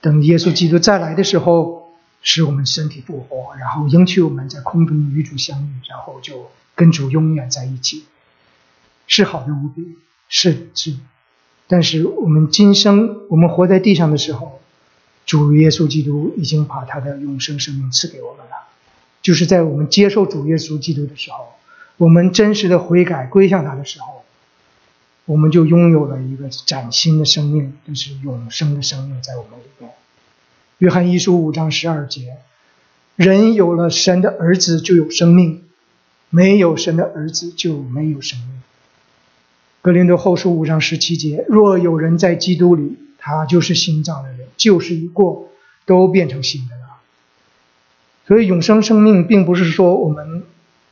[0.00, 8.04] 等耶稣基督再来的时候，使我们身体复活，然后迎娶我们在空中与主相遇，然后就跟主永远在一起，
[9.06, 9.98] 是好的无比，
[10.30, 10.96] 是是。
[11.66, 14.60] 但是我们今生我们活在地上的时候，
[15.26, 18.68] 主耶稣基督已经把他的永生生命赐给我们了，
[19.22, 21.48] 就是在我们接受主耶稣基督的时候，
[21.96, 24.22] 我们真实的悔改归向他的时候。
[25.26, 29.90] 我们就拥有了一个崭新的生命，就是永生的生命在我们里面。
[30.76, 32.36] 约翰一书五章十二节：
[33.16, 35.64] 人有了神的儿子就有生命，
[36.28, 38.62] 没有神的儿子就没有生命。
[39.80, 45.48] 格林多后书五章十七节：若有人在基督里，他就是新造人，旧事已过，
[45.86, 46.82] 都变成新的了。
[48.26, 50.44] 所以永生生命并不是说我们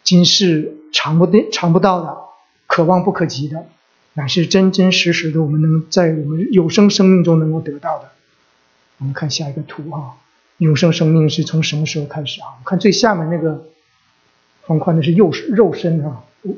[0.03, 2.17] 今世尝不尝不到的，
[2.67, 3.67] 可望不可及的。
[4.15, 8.11] 乃是真真实实的，我们能在我们有生生命中能够得到的。
[8.99, 10.19] 我们看下一个图哈，
[10.59, 12.61] 永生生命是从什么时候开始啊？
[12.61, 13.65] 我看最下面那个
[14.67, 16.55] 方块，那是肉肉身哈，哦，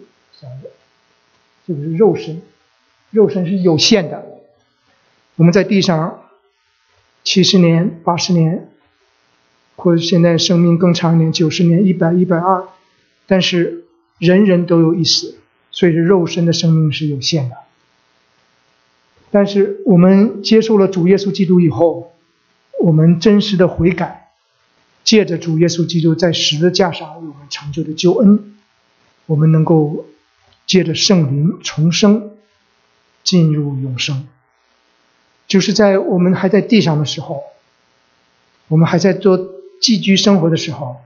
[1.64, 2.42] 这个是肉身，
[3.10, 4.26] 肉身是有限的。
[5.36, 6.23] 我们在地上
[7.24, 8.68] 七十年、八十年，
[9.74, 12.68] 或者现在生命更长一点，九十年、一百、一百二，
[13.26, 13.84] 但是
[14.18, 15.38] 人人都有一死。
[15.70, 17.56] 所以，这肉身的生命是有限的。
[19.32, 22.12] 但是，我们接受了主耶稣基督以后，
[22.80, 24.28] 我们真实的悔改，
[25.02, 28.54] 借着主耶稣基督在十字架上为我们成就的救恩，
[29.26, 30.06] 我们能够
[30.64, 32.30] 借着圣灵重生，
[33.24, 34.28] 进入永生。
[35.46, 37.42] 就是在我们还在地上的时候，
[38.68, 39.38] 我们还在做
[39.80, 40.96] 寄居生活的时候，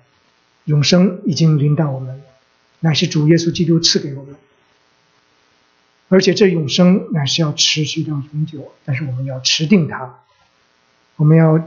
[0.65, 2.23] 永生已经临到我们，
[2.81, 4.37] 乃是主耶稣基督赐给我们。
[6.11, 10.21] 而且这永生乃是要持续到永久，但是我们要持定它，
[11.17, 11.63] 我们要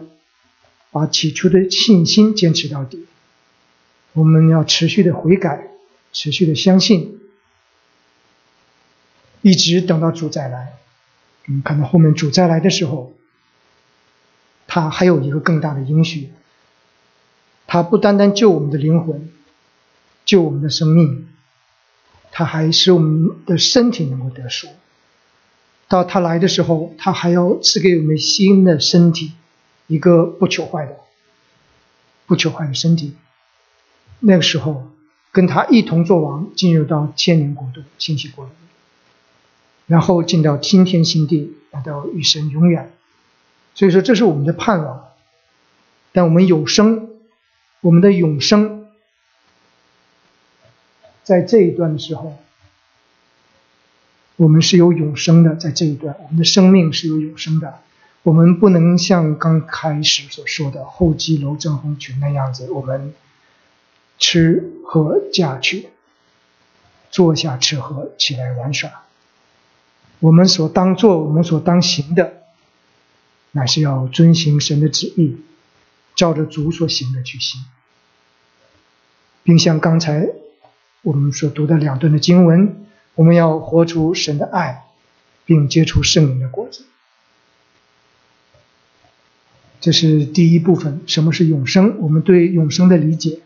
[0.89, 3.05] 把起初的信心坚持到底，
[4.13, 5.67] 我们要持续的悔改，
[6.11, 7.19] 持续的相信，
[9.43, 10.80] 一直等到主再来。
[11.51, 13.11] 我们看到后面主再来的时候，
[14.67, 16.29] 他还有一个更大的应许，
[17.67, 19.29] 他不单单救我们的灵魂，
[20.23, 21.27] 救我们的生命。
[22.31, 24.69] 他还使我们的身体能够得赎。
[25.89, 29.33] 到他来的时候，他还要赐给我们新的身体，
[29.87, 30.95] 一个不求坏的、
[32.27, 33.17] 不求坏的身体。
[34.21, 34.87] 那个时候，
[35.33, 38.51] 跟他一同作王，进入到千年国度、信息国度，
[39.91, 42.93] 然后进到新天新地，来到与神永远。
[43.75, 45.09] 所以说，这是我们的盼望。
[46.13, 47.09] 但我们有生，
[47.81, 48.87] 我们的永生。
[51.25, 52.37] 在这一段的时候，
[54.37, 55.57] 我们是有永生的。
[55.57, 57.79] 在这一段，我们的生命是有永生的。
[58.23, 63.13] 我们不能像刚开始所说的后继楼正红群那样子，我们
[64.17, 65.89] 吃喝嫁娶，
[67.09, 68.89] 坐下吃喝，起来玩耍。
[70.21, 72.43] 我们所当做、我们所当行的，
[73.51, 75.37] 乃是要遵行神的旨意，
[76.15, 77.59] 照着主所行的去行，
[79.43, 80.29] 并像刚才
[81.01, 84.85] 我们所读的两段的经文，我们要活出神的爱，
[85.43, 86.85] 并结出圣灵的果子。
[89.79, 91.97] 这是第一部分，什么是永生？
[91.97, 93.39] 我们对永生的理解，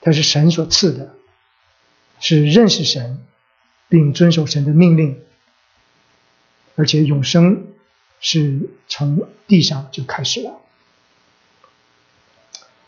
[0.00, 1.16] 它是神所赐的，
[2.20, 3.18] 是认识神，
[3.88, 5.18] 并遵守神的命令，
[6.76, 7.66] 而且永生
[8.20, 10.52] 是从地上就开始了。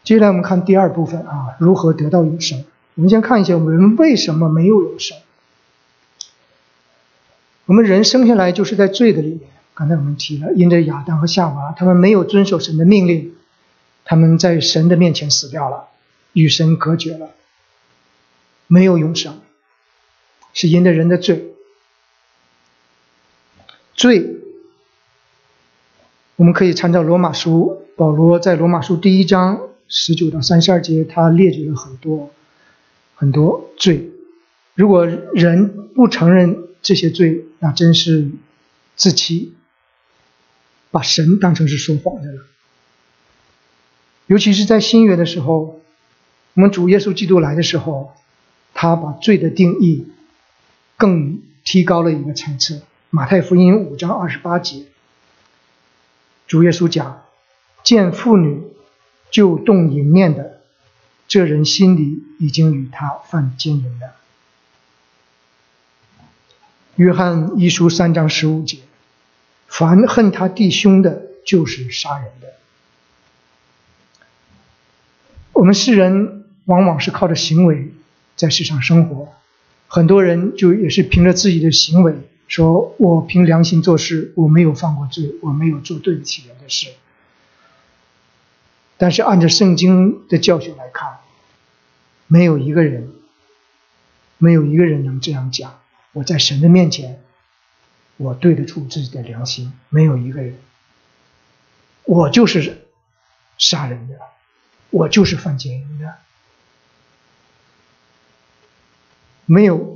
[0.03, 2.65] 接下来我们看第二部分啊，如何得到永生？
[2.95, 5.19] 我们先看一下我们为什么没有永生。
[7.67, 9.41] 我们人生下来就是在罪的里面。
[9.75, 13.35] 刚才我们提了，因着亚当和夏娃，他们没有遵守神的命令，
[14.05, 15.89] 他们在神的面前死掉了，
[16.33, 17.31] 与神隔绝了，
[18.69, 19.41] 没有永生，
[20.55, 21.56] 是因着人的罪。
[23.97, 24.37] 罪，
[26.37, 32.31] 我们可以参照罗马书，保罗在罗马书第一章十九到三十二节，他列举了很多
[33.15, 34.11] 很多罪。
[34.75, 38.31] 如果人不承认这些罪，那真是
[38.97, 39.55] 自欺。
[40.91, 42.43] 把神当成是说谎的了，
[44.27, 45.81] 尤其是在新约的时候，
[46.55, 48.15] 我们主耶稣基督来的时候，
[48.73, 50.07] 他把罪的定义
[50.97, 52.83] 更提高了一个层次。
[53.11, 54.87] 马太福音五章二十八节，
[56.47, 57.23] 主耶稣讲
[57.85, 58.63] ：“见妇女
[59.31, 60.61] 就动淫念的，
[61.29, 64.13] 这人心里已经与他犯奸淫了。”
[66.97, 68.79] 约翰一书三章十五节。
[69.69, 72.55] 凡恨他弟兄的，就是杀人的。
[75.53, 77.93] 我们世人往往是靠着行为
[78.37, 79.35] 在世上生活，
[79.89, 82.15] 很多人就也是凭着自己的行为，
[82.49, 86.93] 说我凭良心做事，我没有犯过罪，我没有做对不起人的事。
[88.97, 91.19] 但是按照圣经的教训来看，
[92.27, 93.13] 没有一个人，
[94.39, 95.81] 没有一个人能这样讲。
[96.13, 97.23] 我在神的面前。
[98.19, 100.59] 我对得住自己的良心，没有一个人。
[102.05, 102.87] 我就是
[103.59, 104.19] 杀人的，
[104.89, 106.15] 我就是犯奸淫的，
[109.45, 109.96] 没有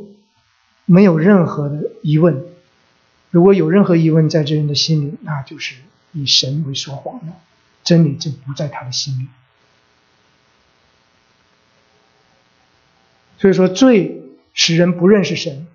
[0.92, 2.44] 没有任何的疑问。
[3.30, 5.76] 如果有任何疑问在这人的心里，那就是
[6.12, 7.32] 以神为说谎的，
[7.84, 9.28] 真理就不在他的心里。
[13.38, 14.20] 所以说，罪
[14.52, 15.68] 使人不认识神。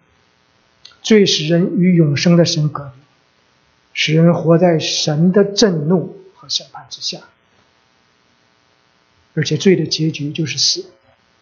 [1.02, 3.02] 罪使人与永生的神隔离，
[3.94, 7.22] 使人活在神的震怒和审判之下，
[9.34, 10.92] 而且罪的结局就是死，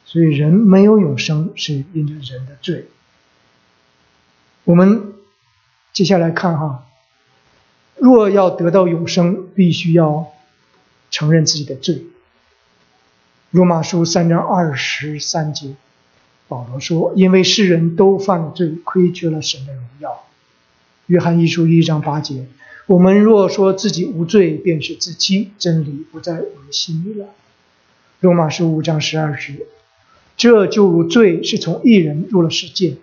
[0.05, 2.87] 所以人没有永生是因着人的罪。
[4.65, 5.13] 我们
[5.91, 6.85] 接下来看哈，
[7.97, 10.31] 若要得到永生，必须要
[11.11, 12.03] 承认自己的罪。
[13.51, 15.75] 罗马书三章二十三节。
[16.49, 20.25] 保罗说：“因为世人都犯了罪，亏缺了神的荣耀。”
[21.07, 22.45] 约翰一书一章八节
[22.85, 27.27] ：“我们若说自己无罪，便是自欺，真理不在我们心里了。”
[28.19, 29.65] 罗马书五章十二节
[30.37, 32.97] ：“这就如罪是从一人入了世界，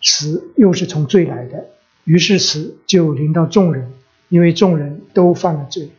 [0.00, 1.66] 死又是从罪来的，
[2.04, 3.92] 于是死就临到众人，
[4.28, 5.90] 因为众人都犯了罪。”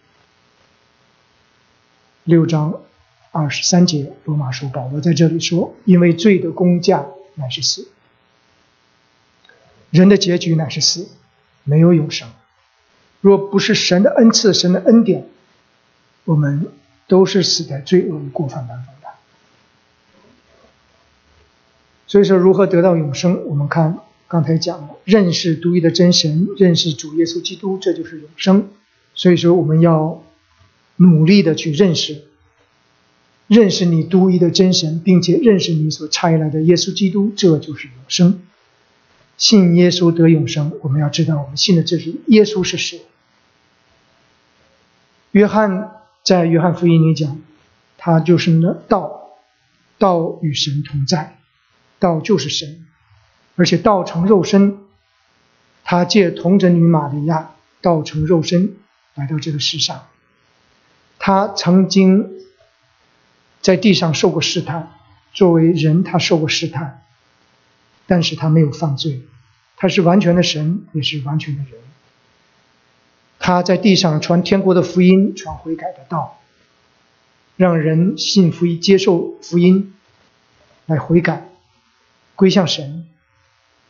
[2.25, 2.81] 六章。
[3.29, 7.05] 二十三节，罗马书保罗在这里说：“因为罪的工价
[7.35, 7.87] 乃是死，
[9.91, 11.07] 人的结局乃是死，
[11.63, 12.27] 没有永生。
[13.21, 15.27] 若不是神的恩赐、神的恩典，
[16.23, 16.71] 我们
[17.07, 19.09] 都是死在罪恶与过犯当中的。
[22.07, 23.45] 所以说，如何得到永生？
[23.45, 28.69] 我们看刚才讲了，认识独一的真神，认识主耶稣基督，这就是永生。
[29.13, 30.23] 所以说，我们要
[30.95, 32.23] 努力的去认识。”
[33.47, 38.41] 认识你独一的真神，并且认识你所差来的耶稣基督，这就是永生。
[39.37, 43.03] 信耶稣得永生，我们要知道，我们信的这是耶稣是谁。
[45.31, 45.91] 约翰
[46.25, 47.39] 在约翰福音里讲，
[47.97, 49.29] 他就是那道，
[49.97, 51.36] 道与神同在，
[51.99, 52.85] 道就是神，
[53.55, 54.77] 而且道成肉身，
[55.83, 58.75] 他借童贞女玛利亚，道成肉身
[59.15, 60.07] 来到这个世上，
[61.19, 62.33] 他曾经。
[63.59, 64.93] 在地上受过试探，
[65.33, 67.03] 作为人，他受过试探，
[68.05, 69.23] 但是他没有犯罪，
[69.75, 71.71] 他是完全的神，也是完全的人。
[73.39, 76.39] 他在地上传天国的福音，传悔改的道，
[77.57, 79.93] 让人信福音、接受福音，
[80.85, 81.49] 来悔改、
[82.37, 83.05] 归向神。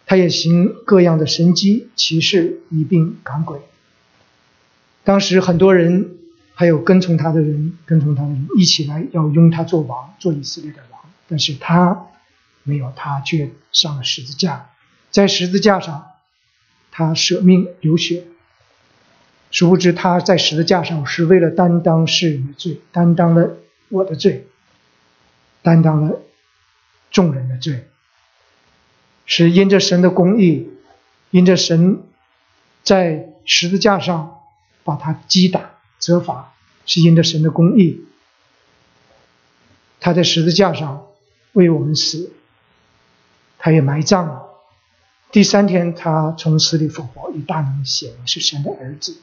[0.08, 3.60] 他也行各样的神迹奇事，以病赶鬼。
[5.04, 6.12] 当时很多人，
[6.56, 11.02] 还有跟从他的人，跟从他的人一起来要拥他做王，做以色列的王。
[11.28, 12.08] 但是他
[12.64, 14.70] 没有，他却上了十字架，
[15.12, 16.08] 在十字架上，
[16.90, 18.24] 他舍命流血。
[19.52, 23.58] 殊不知他在十字架上是为了担当世人的罪，担当了
[23.90, 24.48] 我的罪，
[25.62, 26.22] 担当了
[27.12, 27.88] 众人的罪。
[29.28, 30.70] 是因着神的公义，
[31.32, 32.02] 因着神
[32.82, 34.40] 在十字架上
[34.86, 36.54] 把他击打责罚，
[36.86, 38.06] 是因着神的公义。
[40.00, 41.06] 他在十字架上
[41.52, 42.32] 为我们死，
[43.60, 44.44] 他也埋葬了。
[45.30, 49.18] 第三天，他从死里复活，以大能显明是神的儿子，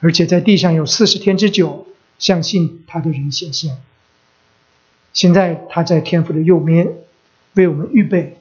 [0.00, 1.86] 而且在地上有四十天之久，
[2.18, 3.78] 相信他的人显现。
[5.12, 6.94] 现在他在天父的右边，
[7.52, 8.37] 为我们预备。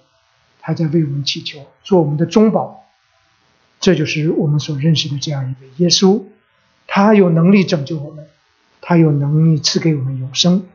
[0.68, 2.84] 他在为我们祈求，做我们的中保，
[3.80, 6.24] 这就是我们所认识的这样一位耶稣。
[6.88, 8.28] 他有能力拯救我们，
[8.82, 10.65] 他有能力赐给我们永生。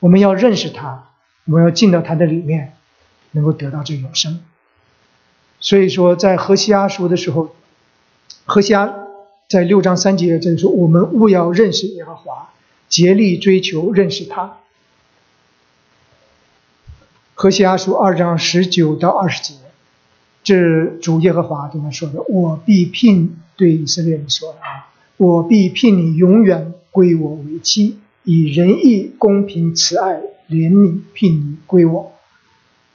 [0.00, 1.10] 我们要认识他，
[1.44, 2.74] 我们要进到他的里面，
[3.30, 4.40] 能够得到这永生。
[5.60, 7.54] 所以说，在何西阿说的时候，
[8.44, 8.92] 何西阿
[9.48, 12.50] 在六章三节这里说：“我们务要认识耶和华，
[12.88, 14.56] 竭力追求认识他。”
[17.40, 19.54] 何西阿书二章十九到二十节，
[20.42, 30.20] 这主耶和华对他说的：“我必聘对以色列人说的啊，我必聘你永远归我为妻，以仁义、公平、慈爱、
[30.50, 32.12] 怜悯聘你归我，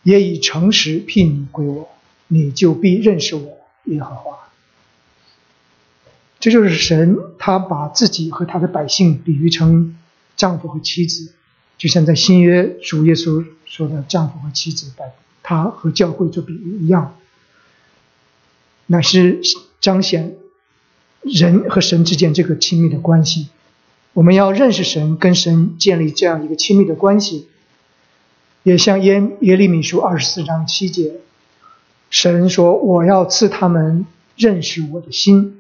[0.04, 1.88] 也以诚实聘你归我，
[2.28, 4.40] 你就必认识我耶和华。”
[6.42, 9.98] 这就是神，他把自己和他的百姓比喻成
[10.36, 11.32] 丈夫和妻子。
[11.78, 15.06] 就像在新约主耶稣说的丈夫和妻子，把
[15.42, 17.16] 他和教会做比喻一样，
[18.86, 19.42] 乃是
[19.82, 20.36] 彰显
[21.22, 23.50] 人和神之间这个亲密的关系。
[24.14, 27.50] 我们要认识神，跟神建立这样一个亲密的关系。
[28.62, 31.16] 也像耶耶利米书二十四章七节，
[32.10, 34.06] 神说：“我要赐他们
[34.38, 35.60] 认识我的心，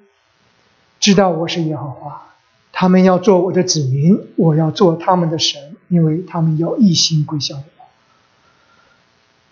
[1.01, 2.29] 知道我是耶和华。”
[2.71, 7.63] 他们要做我的子民，我要做他们的神，因为他们要一心归向我。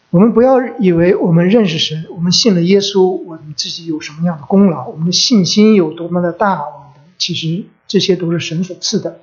[0.09, 9.21] 我们不要以为我们认识神，我们信了耶稣，我们自己有什么样的功劳，我们的信心有多么的大，我们其实这些都是神所赐的。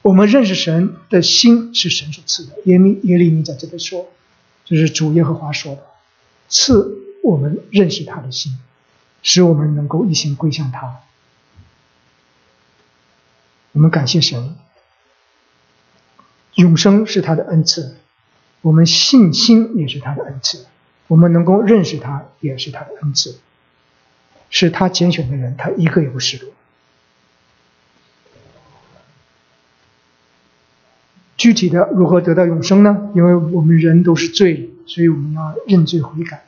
[0.00, 2.54] 我们认识神的心是神所赐的。
[2.64, 4.06] 耶利耶利米在这里说，
[4.64, 5.82] 就是主耶和华说的，
[6.48, 8.58] 赐我们认识他的心，
[9.22, 10.96] 使我们能够一心归向他。
[13.72, 14.56] 我们感谢神，
[16.54, 17.96] 永生是他的恩赐，
[18.60, 20.66] 我们信心也是他的恩赐，
[21.08, 23.36] 我们能够认识他也是他的恩赐，
[24.50, 26.52] 是他拣选的人，他一个也不失落。
[31.36, 33.10] 具体的如何得到永生呢？
[33.14, 36.44] 因为我们人都是罪人，所以我们要认罪悔改。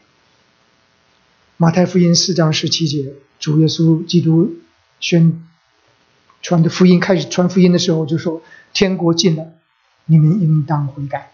[1.56, 4.54] 马太福音四章十七节，主耶稣基督
[5.00, 5.42] 宣。
[6.42, 8.42] 传的福音开始传福音的时候，就说
[8.74, 9.54] 天国近了，
[10.06, 11.30] 你们应当悔改。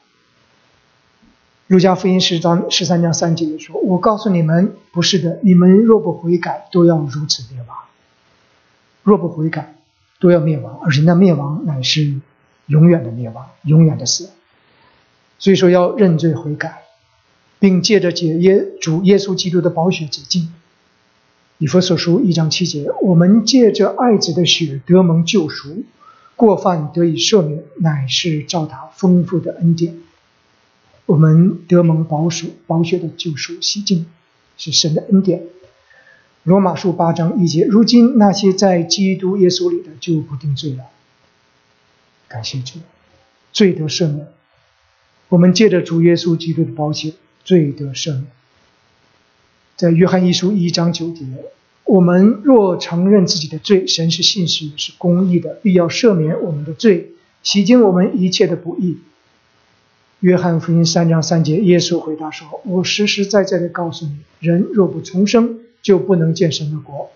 [1.66, 7.76] 路加福音十章十三章三节说：“我告诉你们，不是的，你们若不悔改，都要如此灭亡。
[9.04, 9.76] 若不悔改，
[10.18, 12.14] 都要灭亡，而且那灭亡乃是
[12.66, 14.30] 永远的灭亡，永远的死。
[15.38, 16.82] 所以说要认罪悔改，
[17.60, 20.52] 并借着解耶主耶稣基督的宝血洁净。”
[21.58, 25.84] 以弗所书一章七节，我们借着爱子的血得蒙救赎，
[26.40, 30.00] 过犯得以赦免，乃是照他丰富的恩典。
[31.04, 34.06] 我们得蒙保守保血的救赎洗净，
[34.56, 35.42] 是神的恩典。
[36.44, 40.84] 罗马书八章一节，如今那些在基督耶稣里的就不定罪了。
[42.26, 42.78] 感谢主，
[43.52, 44.26] 罪得赦免。
[45.28, 47.12] 我们借着主耶稣基督的保险，
[47.44, 48.26] 罪得赦免。
[49.76, 51.26] 在约翰一书一章九节，
[51.84, 57.12] 我们若承认自己的罪，神是信实是公义的，必要赦免我们的罪，
[57.42, 58.98] 洗净我们一切的不义。
[60.20, 67.10] 约翰福音三章三节，耶稣回答说：“我实实在在的告诉你，人若不重生，就不能见神的国。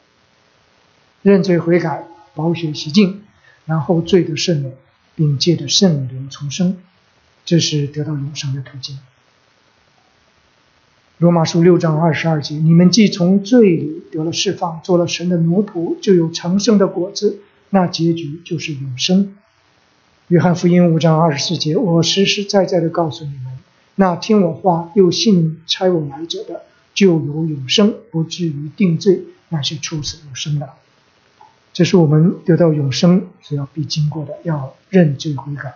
[1.22, 3.22] 认罪悔改，保血洗净，
[3.66, 4.72] 然后罪得赦免，
[5.14, 6.78] 并借着圣灵重生，
[7.44, 8.98] 这是得到永生的途径。”
[11.18, 17.38] 罗马书六章二十二节：你们既从罪里得了释放，做了神的奴仆，就有成圣的果子，
[17.70, 19.36] 那结局就是永生。
[20.26, 23.58] 约翰福音五章二十四节：我实实在在的告诉你们，
[23.94, 26.62] 那听我话又信差我来者的，
[26.94, 30.70] 就有永生，不至于定罪，乃是处死永生的。
[31.72, 35.74] 这是我们得到永生所要必经过的，要认罪悔改，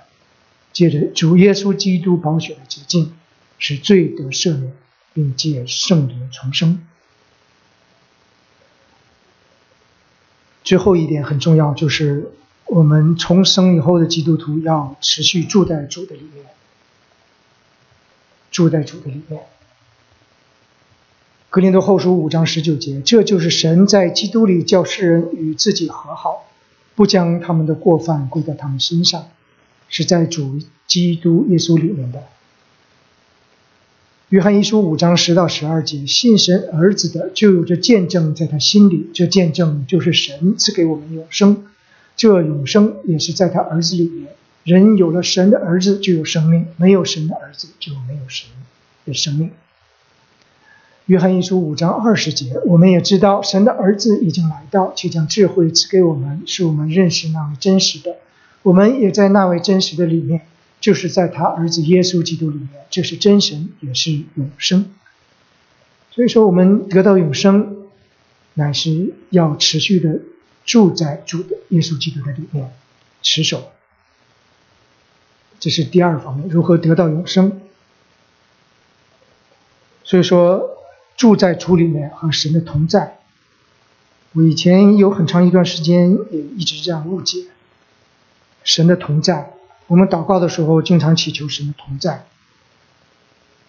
[0.73, 3.13] 借着主耶稣基督宝血的洁净，
[3.59, 4.73] 使罪得赦免，
[5.19, 6.81] 并借圣灵重生。
[10.63, 12.31] 最后一点很重要，就是
[12.67, 16.47] 我们重生以后的基督徒要持续住在主的里面，
[18.53, 19.43] 住在主的里面。
[21.51, 26.47] 格林多后书五章十九节，这就是神在基督里叫世人与自己和好，
[26.95, 29.29] 不将他们的过犯归在他们身上，
[29.89, 32.23] 是在主基督耶稣里面的。
[34.31, 41.65] 约翰一书五章十到十二节，信神儿子的就有着见证在他心里，这见证就是神赐给我们永生，
[42.15, 44.29] 这永生也是在他儿子里面。
[44.65, 48.51] 人有了神的儿子就有生命，没有神的儿子就没有神
[49.07, 49.51] 的生命。
[51.07, 58.17] 约翰一书五章二十节，我们也知道神的儿子已经来到，且将智慧赐给我们，使我们认识那位真实的。
[58.63, 60.43] 我们也在那位真实的里面，
[60.81, 64.93] 就是在他儿子耶稣基督里面，这是真神，也是永生。
[66.11, 67.89] 所以说，我们得到永生，
[68.55, 70.21] 乃是要持续的
[70.65, 72.73] 住在主的耶稣基督的里面，
[73.23, 73.71] 持守。
[75.61, 77.61] 这是第二方面，如何得到永生？
[80.05, 80.75] 所以说。
[81.19, 83.19] 住在主里面和神的同在，
[84.35, 87.47] 我以前有很长一段时间也一直这样误解
[88.63, 89.58] 神的同在。
[89.89, 92.27] 我们祷告的时候经常祈求神的同在，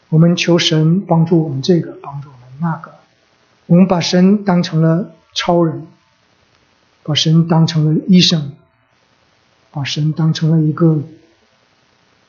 [0.10, 2.94] 我们求神帮助我们这个，帮助我们那个。
[3.66, 5.88] 我们把神当成了超人，
[7.04, 8.54] 把神当成了医生，
[9.72, 11.02] 把神当成了一个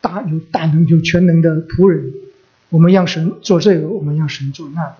[0.00, 2.14] 大有大能、有全能的仆人。
[2.68, 4.94] 我们让神做这个，我们让神做那个。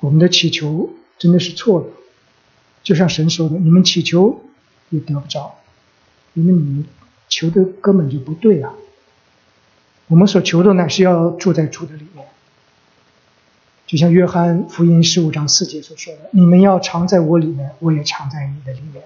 [0.00, 1.86] 我们的祈求真的是错的，
[2.82, 4.43] 就像神说的：“你们祈求
[4.94, 5.54] 也得不着，
[6.34, 6.86] 因为你们
[7.28, 8.72] 求的根本就不对啊。”
[10.08, 12.26] 我们所求的乃是要住在主的里面，
[13.86, 19.04] 就像约翰福音十五章四节所说的：“你们要常在我里面，我也常在你的里面。”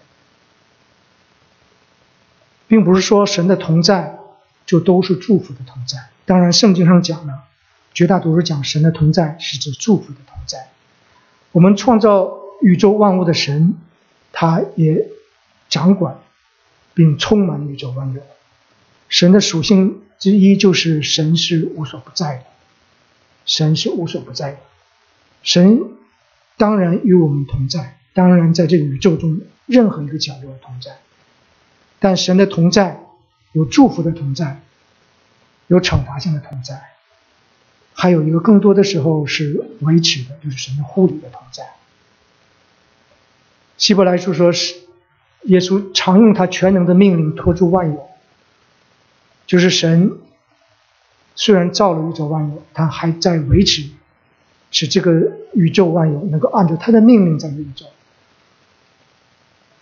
[2.67, 4.19] 并不是说神的同在
[4.67, 6.09] 就都是祝福的同在。
[6.27, 7.41] 当然，圣经上讲呢，
[7.95, 10.69] 绝大多数讲神的同在是指祝福的同在。
[11.53, 12.31] 我们创造
[12.61, 13.75] 宇宙万物的神，
[14.33, 15.09] 他也
[15.69, 16.19] 掌管
[16.95, 18.23] 并充满宇宙万有。
[19.09, 22.45] 神的属性之一就是神是无所不在的，
[23.47, 24.59] 神是无所不在的。
[25.43, 25.81] 神
[26.57, 30.99] 当然与我们同在，当然在这个宇宙中任何一个角落同在。
[32.01, 33.01] 但神的同在
[33.53, 34.61] 有祝福的同在，
[35.69, 36.83] 有惩罚性的同在。
[37.95, 41.71] 还有一个更多的时候是维持的，就是神的护理的同在。
[43.77, 44.75] 希伯来书说是
[45.45, 48.09] 耶稣常用他全能的命令托住万有，
[49.47, 50.19] 就是神
[51.35, 53.89] 虽然造了宇宙万有，他还在维持，
[54.71, 57.89] 使这个宇宙万有能够按照他的命令在运作。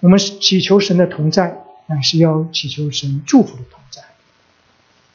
[0.01, 4.03] 我们祈求神的同在，乃是要祈求神祝福的同在。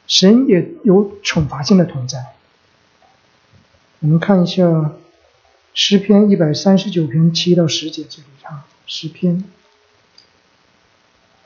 [0.08, 2.34] 神也有惩罚性的同在。
[4.00, 4.92] 我们看一下
[5.74, 9.46] 诗篇一百三十九篇七到十节这里啊，诗篇，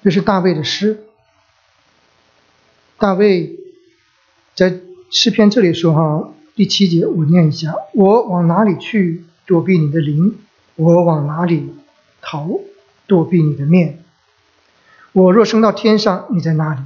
[0.05, 0.99] 这是大卫的诗。
[2.99, 3.57] 大卫
[4.53, 4.79] 在
[5.09, 10.37] 诗篇这里说哈，第七节我念一下：我往哪里去躲避你的灵？
[10.75, 11.73] 我往哪里
[12.21, 12.59] 逃
[13.07, 14.03] 躲避你的面？
[15.11, 16.81] 我若升到天上，你在哪里？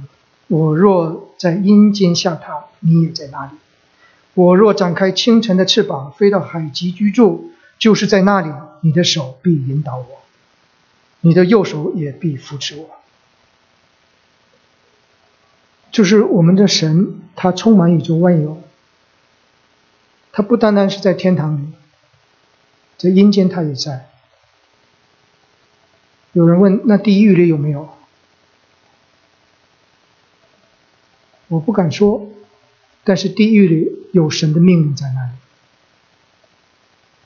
[0.46, 3.52] 我若在阴间下榻，你也在哪里？
[4.32, 8.50] 我若展开清晨的翅膀，飞到海极居住，就是在那里，
[8.80, 10.06] 你的手必引导我，
[11.20, 12.88] 你的右手也必扶持我。
[15.90, 18.62] 就是我们的神，他充满宇宙万有，
[20.32, 21.72] 他不单单是在天堂里，
[22.96, 24.08] 在阴间他也在。
[26.32, 27.88] 有人问，那地狱里有没有？
[31.48, 32.28] 我不敢说。
[33.02, 35.32] 但是地狱里有神的命令在那里，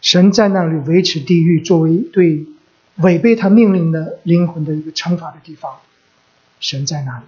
[0.01, 2.47] 神在那里维持地狱，作为对
[2.97, 5.81] 违背他命令的灵魂的一个惩罚的地方，
[6.61, 7.25] 神在那里。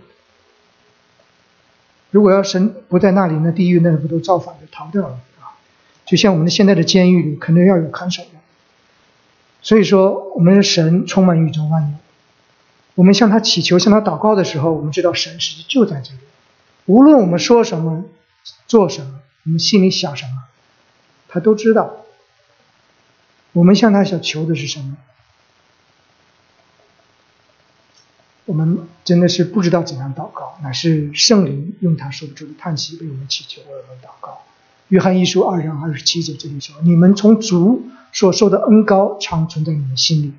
[2.10, 5.58] 如果要神不在那里，那地狱那不都造反就逃掉了啊？
[6.04, 8.28] 就像我们现在的监狱里，肯定要有看守的。
[9.60, 11.88] 所以说，我们的神充满宇宙万有。
[12.94, 16.18] 我们向他祈求、向他祷告的时候，我们知道神实际就在这里。
[16.86, 18.04] 无论我们说什么、
[18.66, 20.44] 做什么，我们心里想什么，
[21.28, 21.96] 他都知道。
[23.52, 24.96] 我们向他想求的是什么？
[28.46, 34.38] 我们真的是不知道怎样祷告，乃是圣灵用他说不出的叹息为我们祈求，为我们祷告。
[34.88, 37.82] 约翰一书二章二十七节这里说：“你们从主
[38.12, 40.32] 所受的恩高常存在你们心里，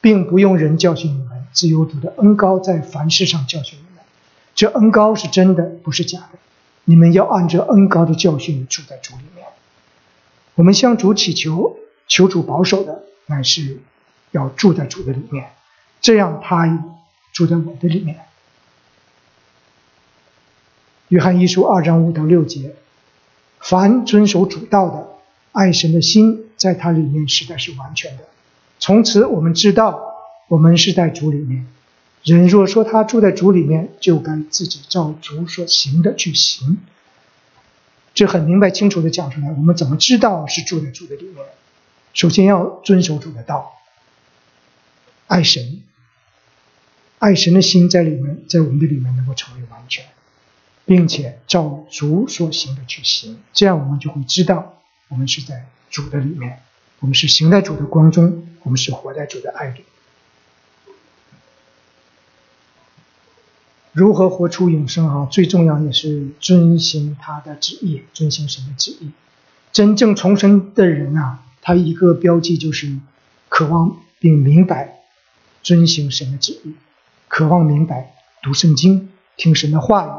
[0.00, 4.02] 并不用人教训你们，自由主的恩高在凡事上教训你们。
[4.56, 6.38] 这恩高是真的，不是假的。
[6.84, 9.46] 你们要按着恩高的教训住在主里面。
[10.56, 11.76] 我们向主祈求，
[12.08, 13.78] 求主保守的，乃是
[14.32, 15.52] 要住在主的里面，
[16.00, 16.84] 这样他。”
[17.34, 18.20] 住在我的里面。
[21.08, 22.74] 约翰一书二章五到六节，
[23.60, 25.08] 凡遵守主道的，
[25.52, 28.24] 爱神的心在他里面实在是完全的。
[28.78, 30.00] 从此我们知道，
[30.48, 31.66] 我们是在主里面。
[32.22, 36.78] 人若说他住在主里面，就该自己照主所行的去行。
[38.14, 39.48] 这很明白清楚的讲出来。
[39.48, 41.44] 我们怎么知道是住在主的里面？
[42.12, 43.74] 首先要遵守主的道，
[45.26, 45.82] 爱神。
[47.18, 50.04] 爱神的心在里面，在我们的里面能够成为完全，
[50.84, 56.60] 并且照主所行的去行，这样我们就会知道，我们是在主的里面，
[57.00, 59.84] 我们是行在主的光中，我们是活在主的爱里。
[63.92, 65.08] 如何活出永生？
[65.08, 69.12] 啊，最重要也是遵行他的旨意，遵行神的旨意。
[69.72, 72.98] 真正重生的人啊，他一个标记就是
[73.48, 74.98] 渴望并明白
[75.62, 76.74] 遵行神的旨意。
[77.34, 78.14] 渴望明白，
[78.44, 80.10] 读圣经，听神的话语，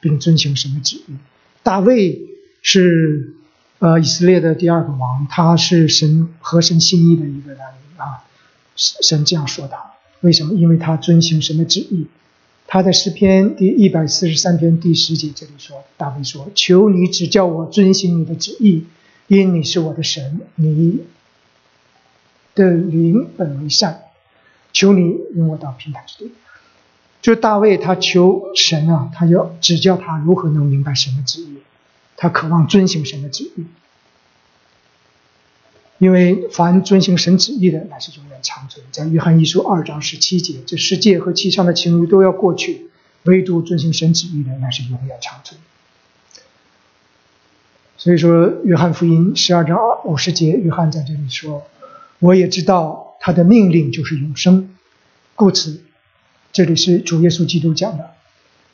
[0.00, 1.16] 并遵行神的旨意。
[1.64, 2.20] 大卫
[2.62, 3.34] 是
[3.80, 8.22] 呃以色列的第二个王，他是神合神心意的一个男人啊。
[8.76, 10.54] 神这样说他，为什么？
[10.54, 12.06] 因为他遵行神的旨意。
[12.68, 18.86] 他在诗篇第一百四十三篇第十节这里说：“大卫说，求你指教我遵行你的旨意，
[19.26, 21.00] 因你是我的神，你
[22.54, 24.02] 的灵本为善，
[24.72, 26.30] 求你引我到平坦之地。”
[27.22, 31.58] 就大卫，他求神啊，他要指教他如何能明白神的旨意，
[32.16, 33.64] 他渴望遵行神的旨意，
[35.98, 38.84] 因为凡遵行神旨意的，乃是永远长存。
[38.90, 42.90] 在约翰一书二章十七节，这世界和其上的情欲都要过去，
[43.22, 45.60] 唯独遵行神旨意的，乃是永远长存。
[47.96, 51.62] 所以说，约翰福音十二章五十节，约翰在这里说
[52.18, 54.74] ：“我也知道他的命令就是永生，
[55.36, 55.84] 故此。”
[56.52, 58.10] 这里是主耶稣基督讲的，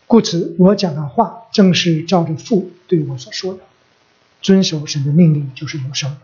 [0.09, 3.61] 故此我讲的话正是照着父对我所说的，
[4.43, 6.17] 遵守神的命令就是永生。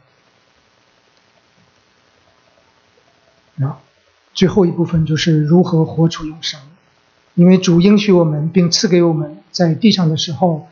[3.55, 3.79] 那
[4.35, 6.61] 最后一部分就是如何活出永生，
[7.35, 10.69] 因为主应许我们并赐给我们在地上的时候，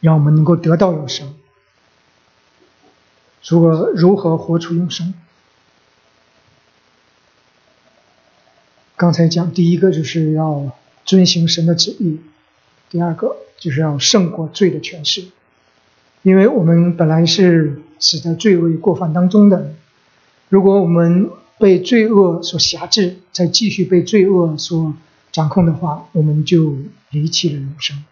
[0.00, 1.34] 让我们能够得到永生。
[3.46, 5.12] 如何如何活出永生？
[8.96, 10.70] 刚才讲第一个就是要
[11.04, 12.20] 遵行神的旨意，
[12.90, 15.24] 第二个就是要胜过罪的权势，
[16.22, 19.74] 因为我们本来是死在罪恶过犯当中的，
[20.48, 21.28] 如果我们
[21.58, 24.94] 被罪恶所辖制，再继续被罪恶所
[25.32, 26.76] 掌控的话，我们就
[27.10, 28.04] 离弃了永生。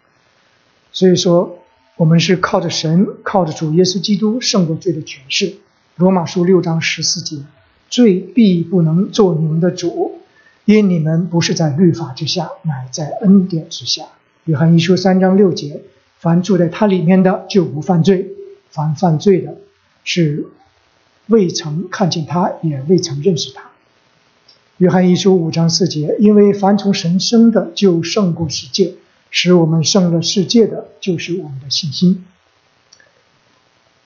[0.91, 1.59] 所以说，
[1.95, 5.55] 我们是靠着神，靠着主耶稣基督胜过罪的权势。
[5.95, 7.37] 罗马书六章十四节，
[7.89, 10.19] 罪必不能做你们的主。
[10.65, 14.03] 因你们不是在律法之下，乃在恩典之下。
[14.45, 15.81] 约翰一书三章六节：
[16.19, 18.27] 凡住在他里面的，就不犯罪；
[18.69, 19.57] 凡犯罪的，
[20.05, 20.47] 是
[21.27, 23.71] 未曾看见他，也未曾认识他。
[24.77, 28.95] 约翰一书五章四节：因为凡从神生的，就胜过世界；
[29.29, 32.25] 使我们胜了世界的，就是我们的信心。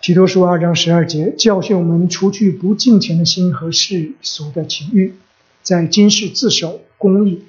[0.01, 5.13] 提多书二章十二节：教训我们除去不敬虔的心和世俗的情欲。
[5.67, 7.41] 在今世自守公义，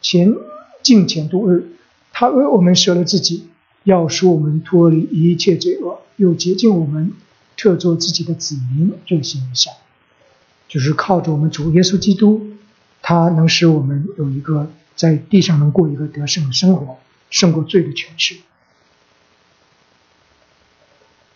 [0.00, 0.32] 前
[0.80, 1.66] 敬前度日，
[2.12, 3.48] 他为我们舍了自己，
[3.82, 7.12] 要使我们脱离一切罪恶，又洁净我们，
[7.56, 9.72] 特做自己的子民，热心一下，
[10.68, 12.46] 就是靠着我们主耶稣基督，
[13.02, 16.98] 他能使我们有一个在地上能过一个得胜的生活，
[17.28, 18.36] 胜过罪的权势。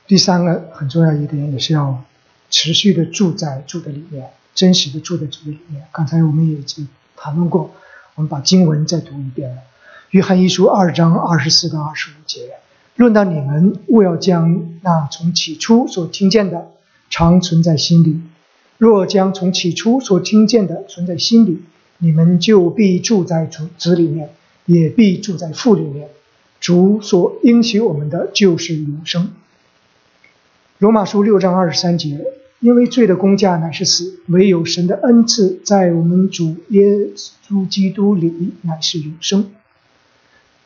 [0.06, 2.04] 第三个很重要一点，也是要
[2.48, 4.30] 持续的住在主的里面。
[4.54, 5.84] 真实的住在主的里面。
[5.92, 7.70] 刚才我们已经谈论过，
[8.14, 9.62] 我们把经文再读一遍了。
[10.10, 12.56] 约翰一书二章二十四到二十五节，
[12.96, 16.70] 论到你们，务要将那从起初所听见的
[17.08, 18.20] 常存在心里。
[18.76, 21.62] 若将从起初所听见的存在心里，
[21.98, 24.30] 你们就必住在主子里面，
[24.66, 26.08] 也必住在父里面。
[26.60, 29.32] 主所应许我们的就是永生。
[30.78, 32.24] 罗马书六章二十三节，
[32.62, 39.50] 因为罪的工价乃是死，唯有神的恩赐在我们主耶稣基督里乃是永生。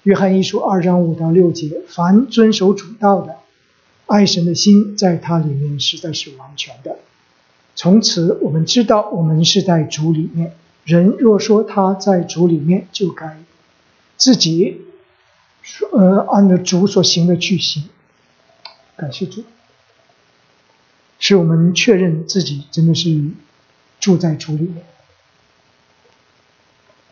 [0.02, 3.36] 约翰一书二章五到六节，凡遵守主道的，
[4.04, 6.98] 爱神的心在他里面实在是完全的。
[7.74, 10.52] 从此，我们知道我们是在主里面。
[10.84, 13.38] 人若说他在主里面，就该
[14.18, 14.82] 自己
[15.62, 17.84] 说呃按照主所行的去行。
[18.96, 19.44] 感谢主，
[21.26, 23.20] 使我们确认自己真的是
[23.98, 24.84] 住在主里面。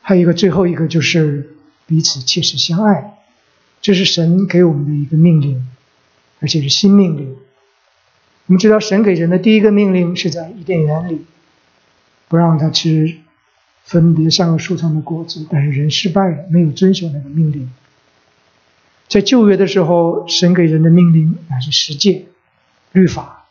[0.03, 1.57] 还有一个最后一个就是
[1.89, 3.19] 彼此切实相爱，
[3.83, 5.67] 这是神给我们的一个命令，
[6.39, 7.35] 而且是新命令。
[8.47, 11.27] 我们知道，神给人的第一个命令是在伊甸园里，
[12.29, 13.17] 不让他吃
[13.83, 15.45] 分别善恶树上的果子。
[15.51, 17.69] 但是人失败了，没有遵守那个命令。
[19.09, 22.27] 在旧约的时候，神给人的命令乃是十诫、
[22.93, 23.44] 律法；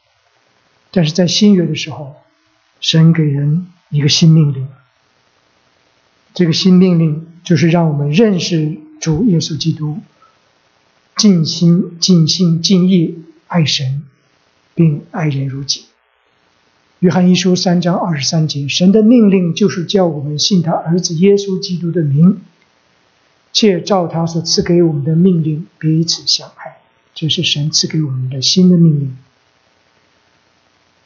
[0.94, 2.16] 但是在新约的时候，
[2.80, 4.70] 神给人一个新命令。
[6.34, 9.98] 这个新命令就是让我们认识主耶稣基督，
[11.18, 14.04] 尽心、尽心、尽意爱神。
[14.76, 15.86] 并爱人如己。
[16.98, 22.42] 约翰一书三章二十三节，神的命令就是叫我们信他儿子耶稣基督的名，
[23.52, 26.78] 且照他所赐给我们的命令彼此相爱。
[27.14, 29.16] 这是神赐给我们的新的命令。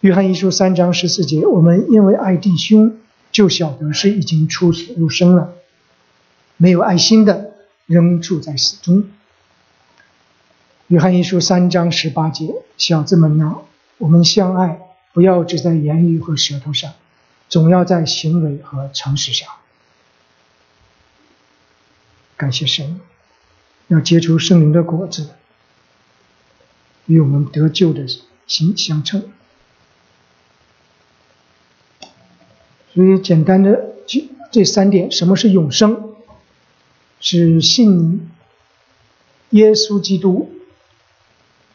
[0.01, 2.99] 约翰一书三章十四节，我们因为爱弟兄，
[3.31, 5.49] 就晓得是已经出死入生了；
[6.55, 7.51] 没有爱心的，
[7.87, 9.09] 仍住在死中。
[10.87, 13.55] 约翰一书三章十八节，小子们呐，
[13.97, 14.79] 我们相爱，
[15.13, 16.93] 不要只在言语和舌头上，
[17.49, 19.49] 总要在行为和诚实上。
[22.37, 23.01] 感谢神，
[23.87, 25.31] 要结出圣灵的果子，
[27.07, 28.05] 与我们得救的
[28.45, 29.31] 心相称。
[32.97, 36.15] 所以，简单的这这三点：什么是永生？
[37.19, 38.27] 是信
[39.51, 40.49] 耶稣基督。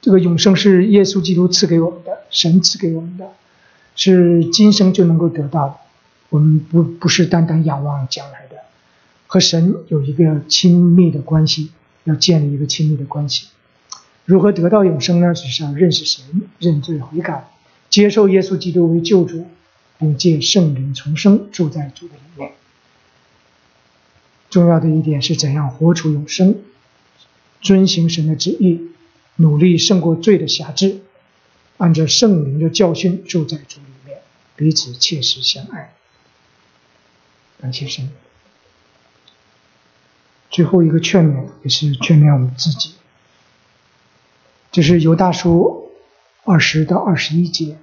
[0.00, 3.28] 这个永生是耶稣基督赐给我们的，神赐给我们的，
[3.94, 5.76] 是今生就能够得到的。
[6.30, 8.56] 我们不不是单单仰望将来的，
[9.28, 11.70] 和神有一个亲密的关系，
[12.02, 13.46] 要建立一个亲密的关系。
[14.24, 15.32] 如何得到永生呢？
[15.32, 16.24] 就是要认识神，
[16.58, 17.48] 认罪悔改，
[17.88, 19.46] 接受耶稣基督为救主，
[20.02, 22.50] 并借圣灵重生，住在主的里面。
[24.50, 26.60] 重要的一点是怎样活出永生，
[27.60, 28.88] 遵行神的旨意。
[29.36, 31.00] 努力胜过罪的辖制，
[31.78, 34.18] 按照圣灵的教训住在主里面，
[34.56, 35.94] 彼此切实相爱。
[37.58, 38.10] 感谢神。
[40.50, 42.92] 最后一个劝勉也是劝勉我们自己，
[44.70, 45.90] 就是犹大书
[46.44, 47.78] 二十到二十一节，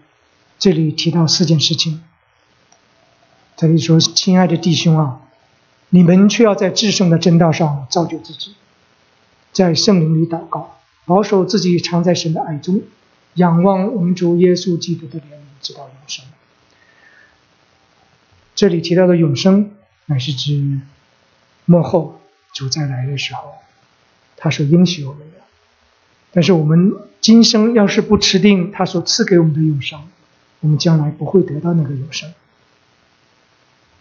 [0.60, 2.04] 这里提到四件事情。
[3.60, 5.20] 这里说：“亲爱的弟兄啊，
[5.90, 8.56] 你们却要在至圣的真道上造就自己，
[9.52, 12.82] 在圣灵里祷告。”保守自己常在神的爱中，
[13.34, 16.24] 仰望我们主耶稣基督的怜悯，直到永生。
[18.56, 19.72] 这里提到的永生，
[20.06, 20.80] 乃是指
[21.66, 22.22] 末后
[22.54, 23.56] 主再来的时候，
[24.38, 25.40] 他所应许我们的。
[26.32, 30.00] 但是我们今生要是不持定他所赐给我们的永生，
[30.62, 32.32] 我们将来不会得到那个永生。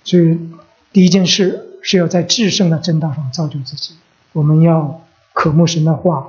[0.09, 0.39] 所以
[0.91, 3.95] 第一件事是要在至圣的正道上造就自己，
[4.33, 5.05] 我们要
[5.35, 6.29] 渴慕神的话。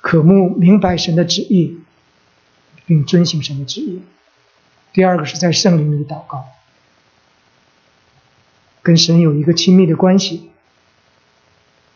[0.00, 1.78] 渴慕明白神的旨意，
[2.86, 4.02] 并遵行神的旨意。
[4.92, 6.44] 第二个是在圣灵里祷告，
[8.80, 10.50] 跟神有一个亲密的关系。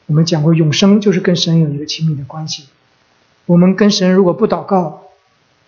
[0.07, 2.65] 我们讲过，永生就是跟神有一个亲密的关系。
[3.47, 5.03] 我们跟神如果不祷告，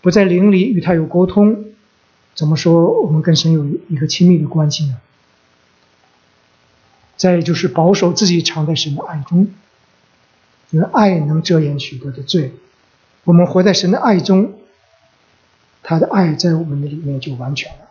[0.01, 1.67] 不在灵里与他有沟通，
[2.35, 4.97] 怎么说我们跟神有一个亲密的关系呢？
[7.21, 9.49] 再就是保守自己藏在神的爱中。
[10.71, 12.53] 因为爱能遮掩许多的罪，
[13.25, 14.55] 我们活在神的爱中，
[15.83, 17.91] 他的爱在我们的里面就完全了。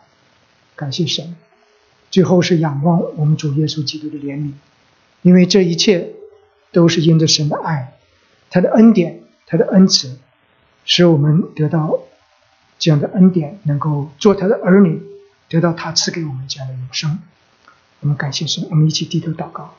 [0.75, 1.36] 感谢神。
[2.09, 4.53] 最后是仰望我们主耶稣基督的怜悯，
[5.21, 6.13] 因为这一切
[6.71, 7.93] 都是因着神的爱，
[8.49, 10.17] 他的恩典，他的恩慈，
[10.86, 11.99] 使我们得到
[12.80, 15.03] 这样的恩典，能够做他的儿女，
[15.49, 17.19] 得到他赐给我们这样的永生。
[18.02, 19.76] 我们感谢神，我们一起低头祷告。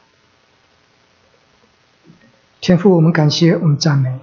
[2.61, 4.19] 天父，我们感谢，我们赞美。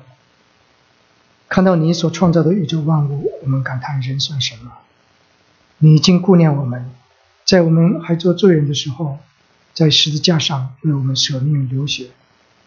[1.49, 4.71] 看到你所创造的宇宙万物，我们感叹人算什么？
[5.79, 6.91] 你已经顾念我们，
[7.45, 9.17] 在我们还做罪人的时候，
[9.73, 12.09] 在十字架上为我们舍命流血，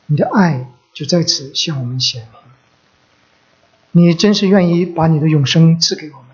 [0.06, 2.40] 你的爱就在此向我们显明。
[3.92, 6.30] 你真是愿意把你的永生赐给我们，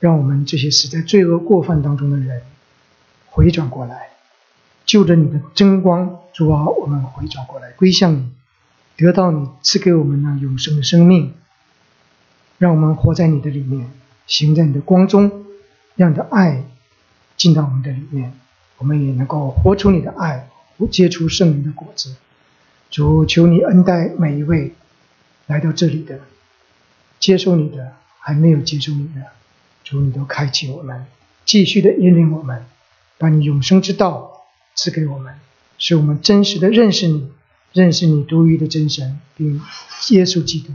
[0.00, 2.42] 让我们这些死在罪恶过犯当中的人
[3.38, 4.08] 回转过来，
[4.84, 8.32] 就着你的真光，主啊，我们回转过来归向你。
[8.96, 11.34] 得到你赐给我们那永生的生命，
[12.58, 13.92] 让我们活在你的里面，
[14.26, 15.44] 行在你的光中，
[15.94, 16.64] 让你的爱
[17.36, 18.32] 进到我们的里面，
[18.78, 20.48] 我们也能够活出你的爱，
[20.90, 22.16] 结出圣灵的果子。
[22.90, 24.74] 主，求你恩待每一位
[25.46, 26.18] 来到这里的，
[27.20, 29.22] 接受你的，还没有接受你的，
[29.84, 31.06] 主，你都开启我们，
[31.44, 32.66] 继续的引领我们，
[33.18, 34.44] 把你永生之道
[34.74, 35.34] 赐给我们，
[35.76, 37.30] 使我们真实的认识你。
[37.74, 39.60] 认识你独一的真神，并
[40.08, 40.72] 耶稣基督，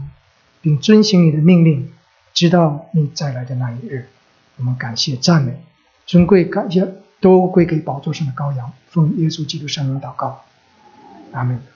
[0.62, 1.90] 并遵行你的命令，
[2.32, 4.08] 直到你再来的那一日。
[4.56, 5.60] 我们感谢赞美，
[6.06, 6.86] 尊贵感谢
[7.20, 8.72] 都归给宝座上的羔羊。
[8.88, 10.44] 奉耶稣基督圣名祷告，
[11.32, 11.73] 阿门。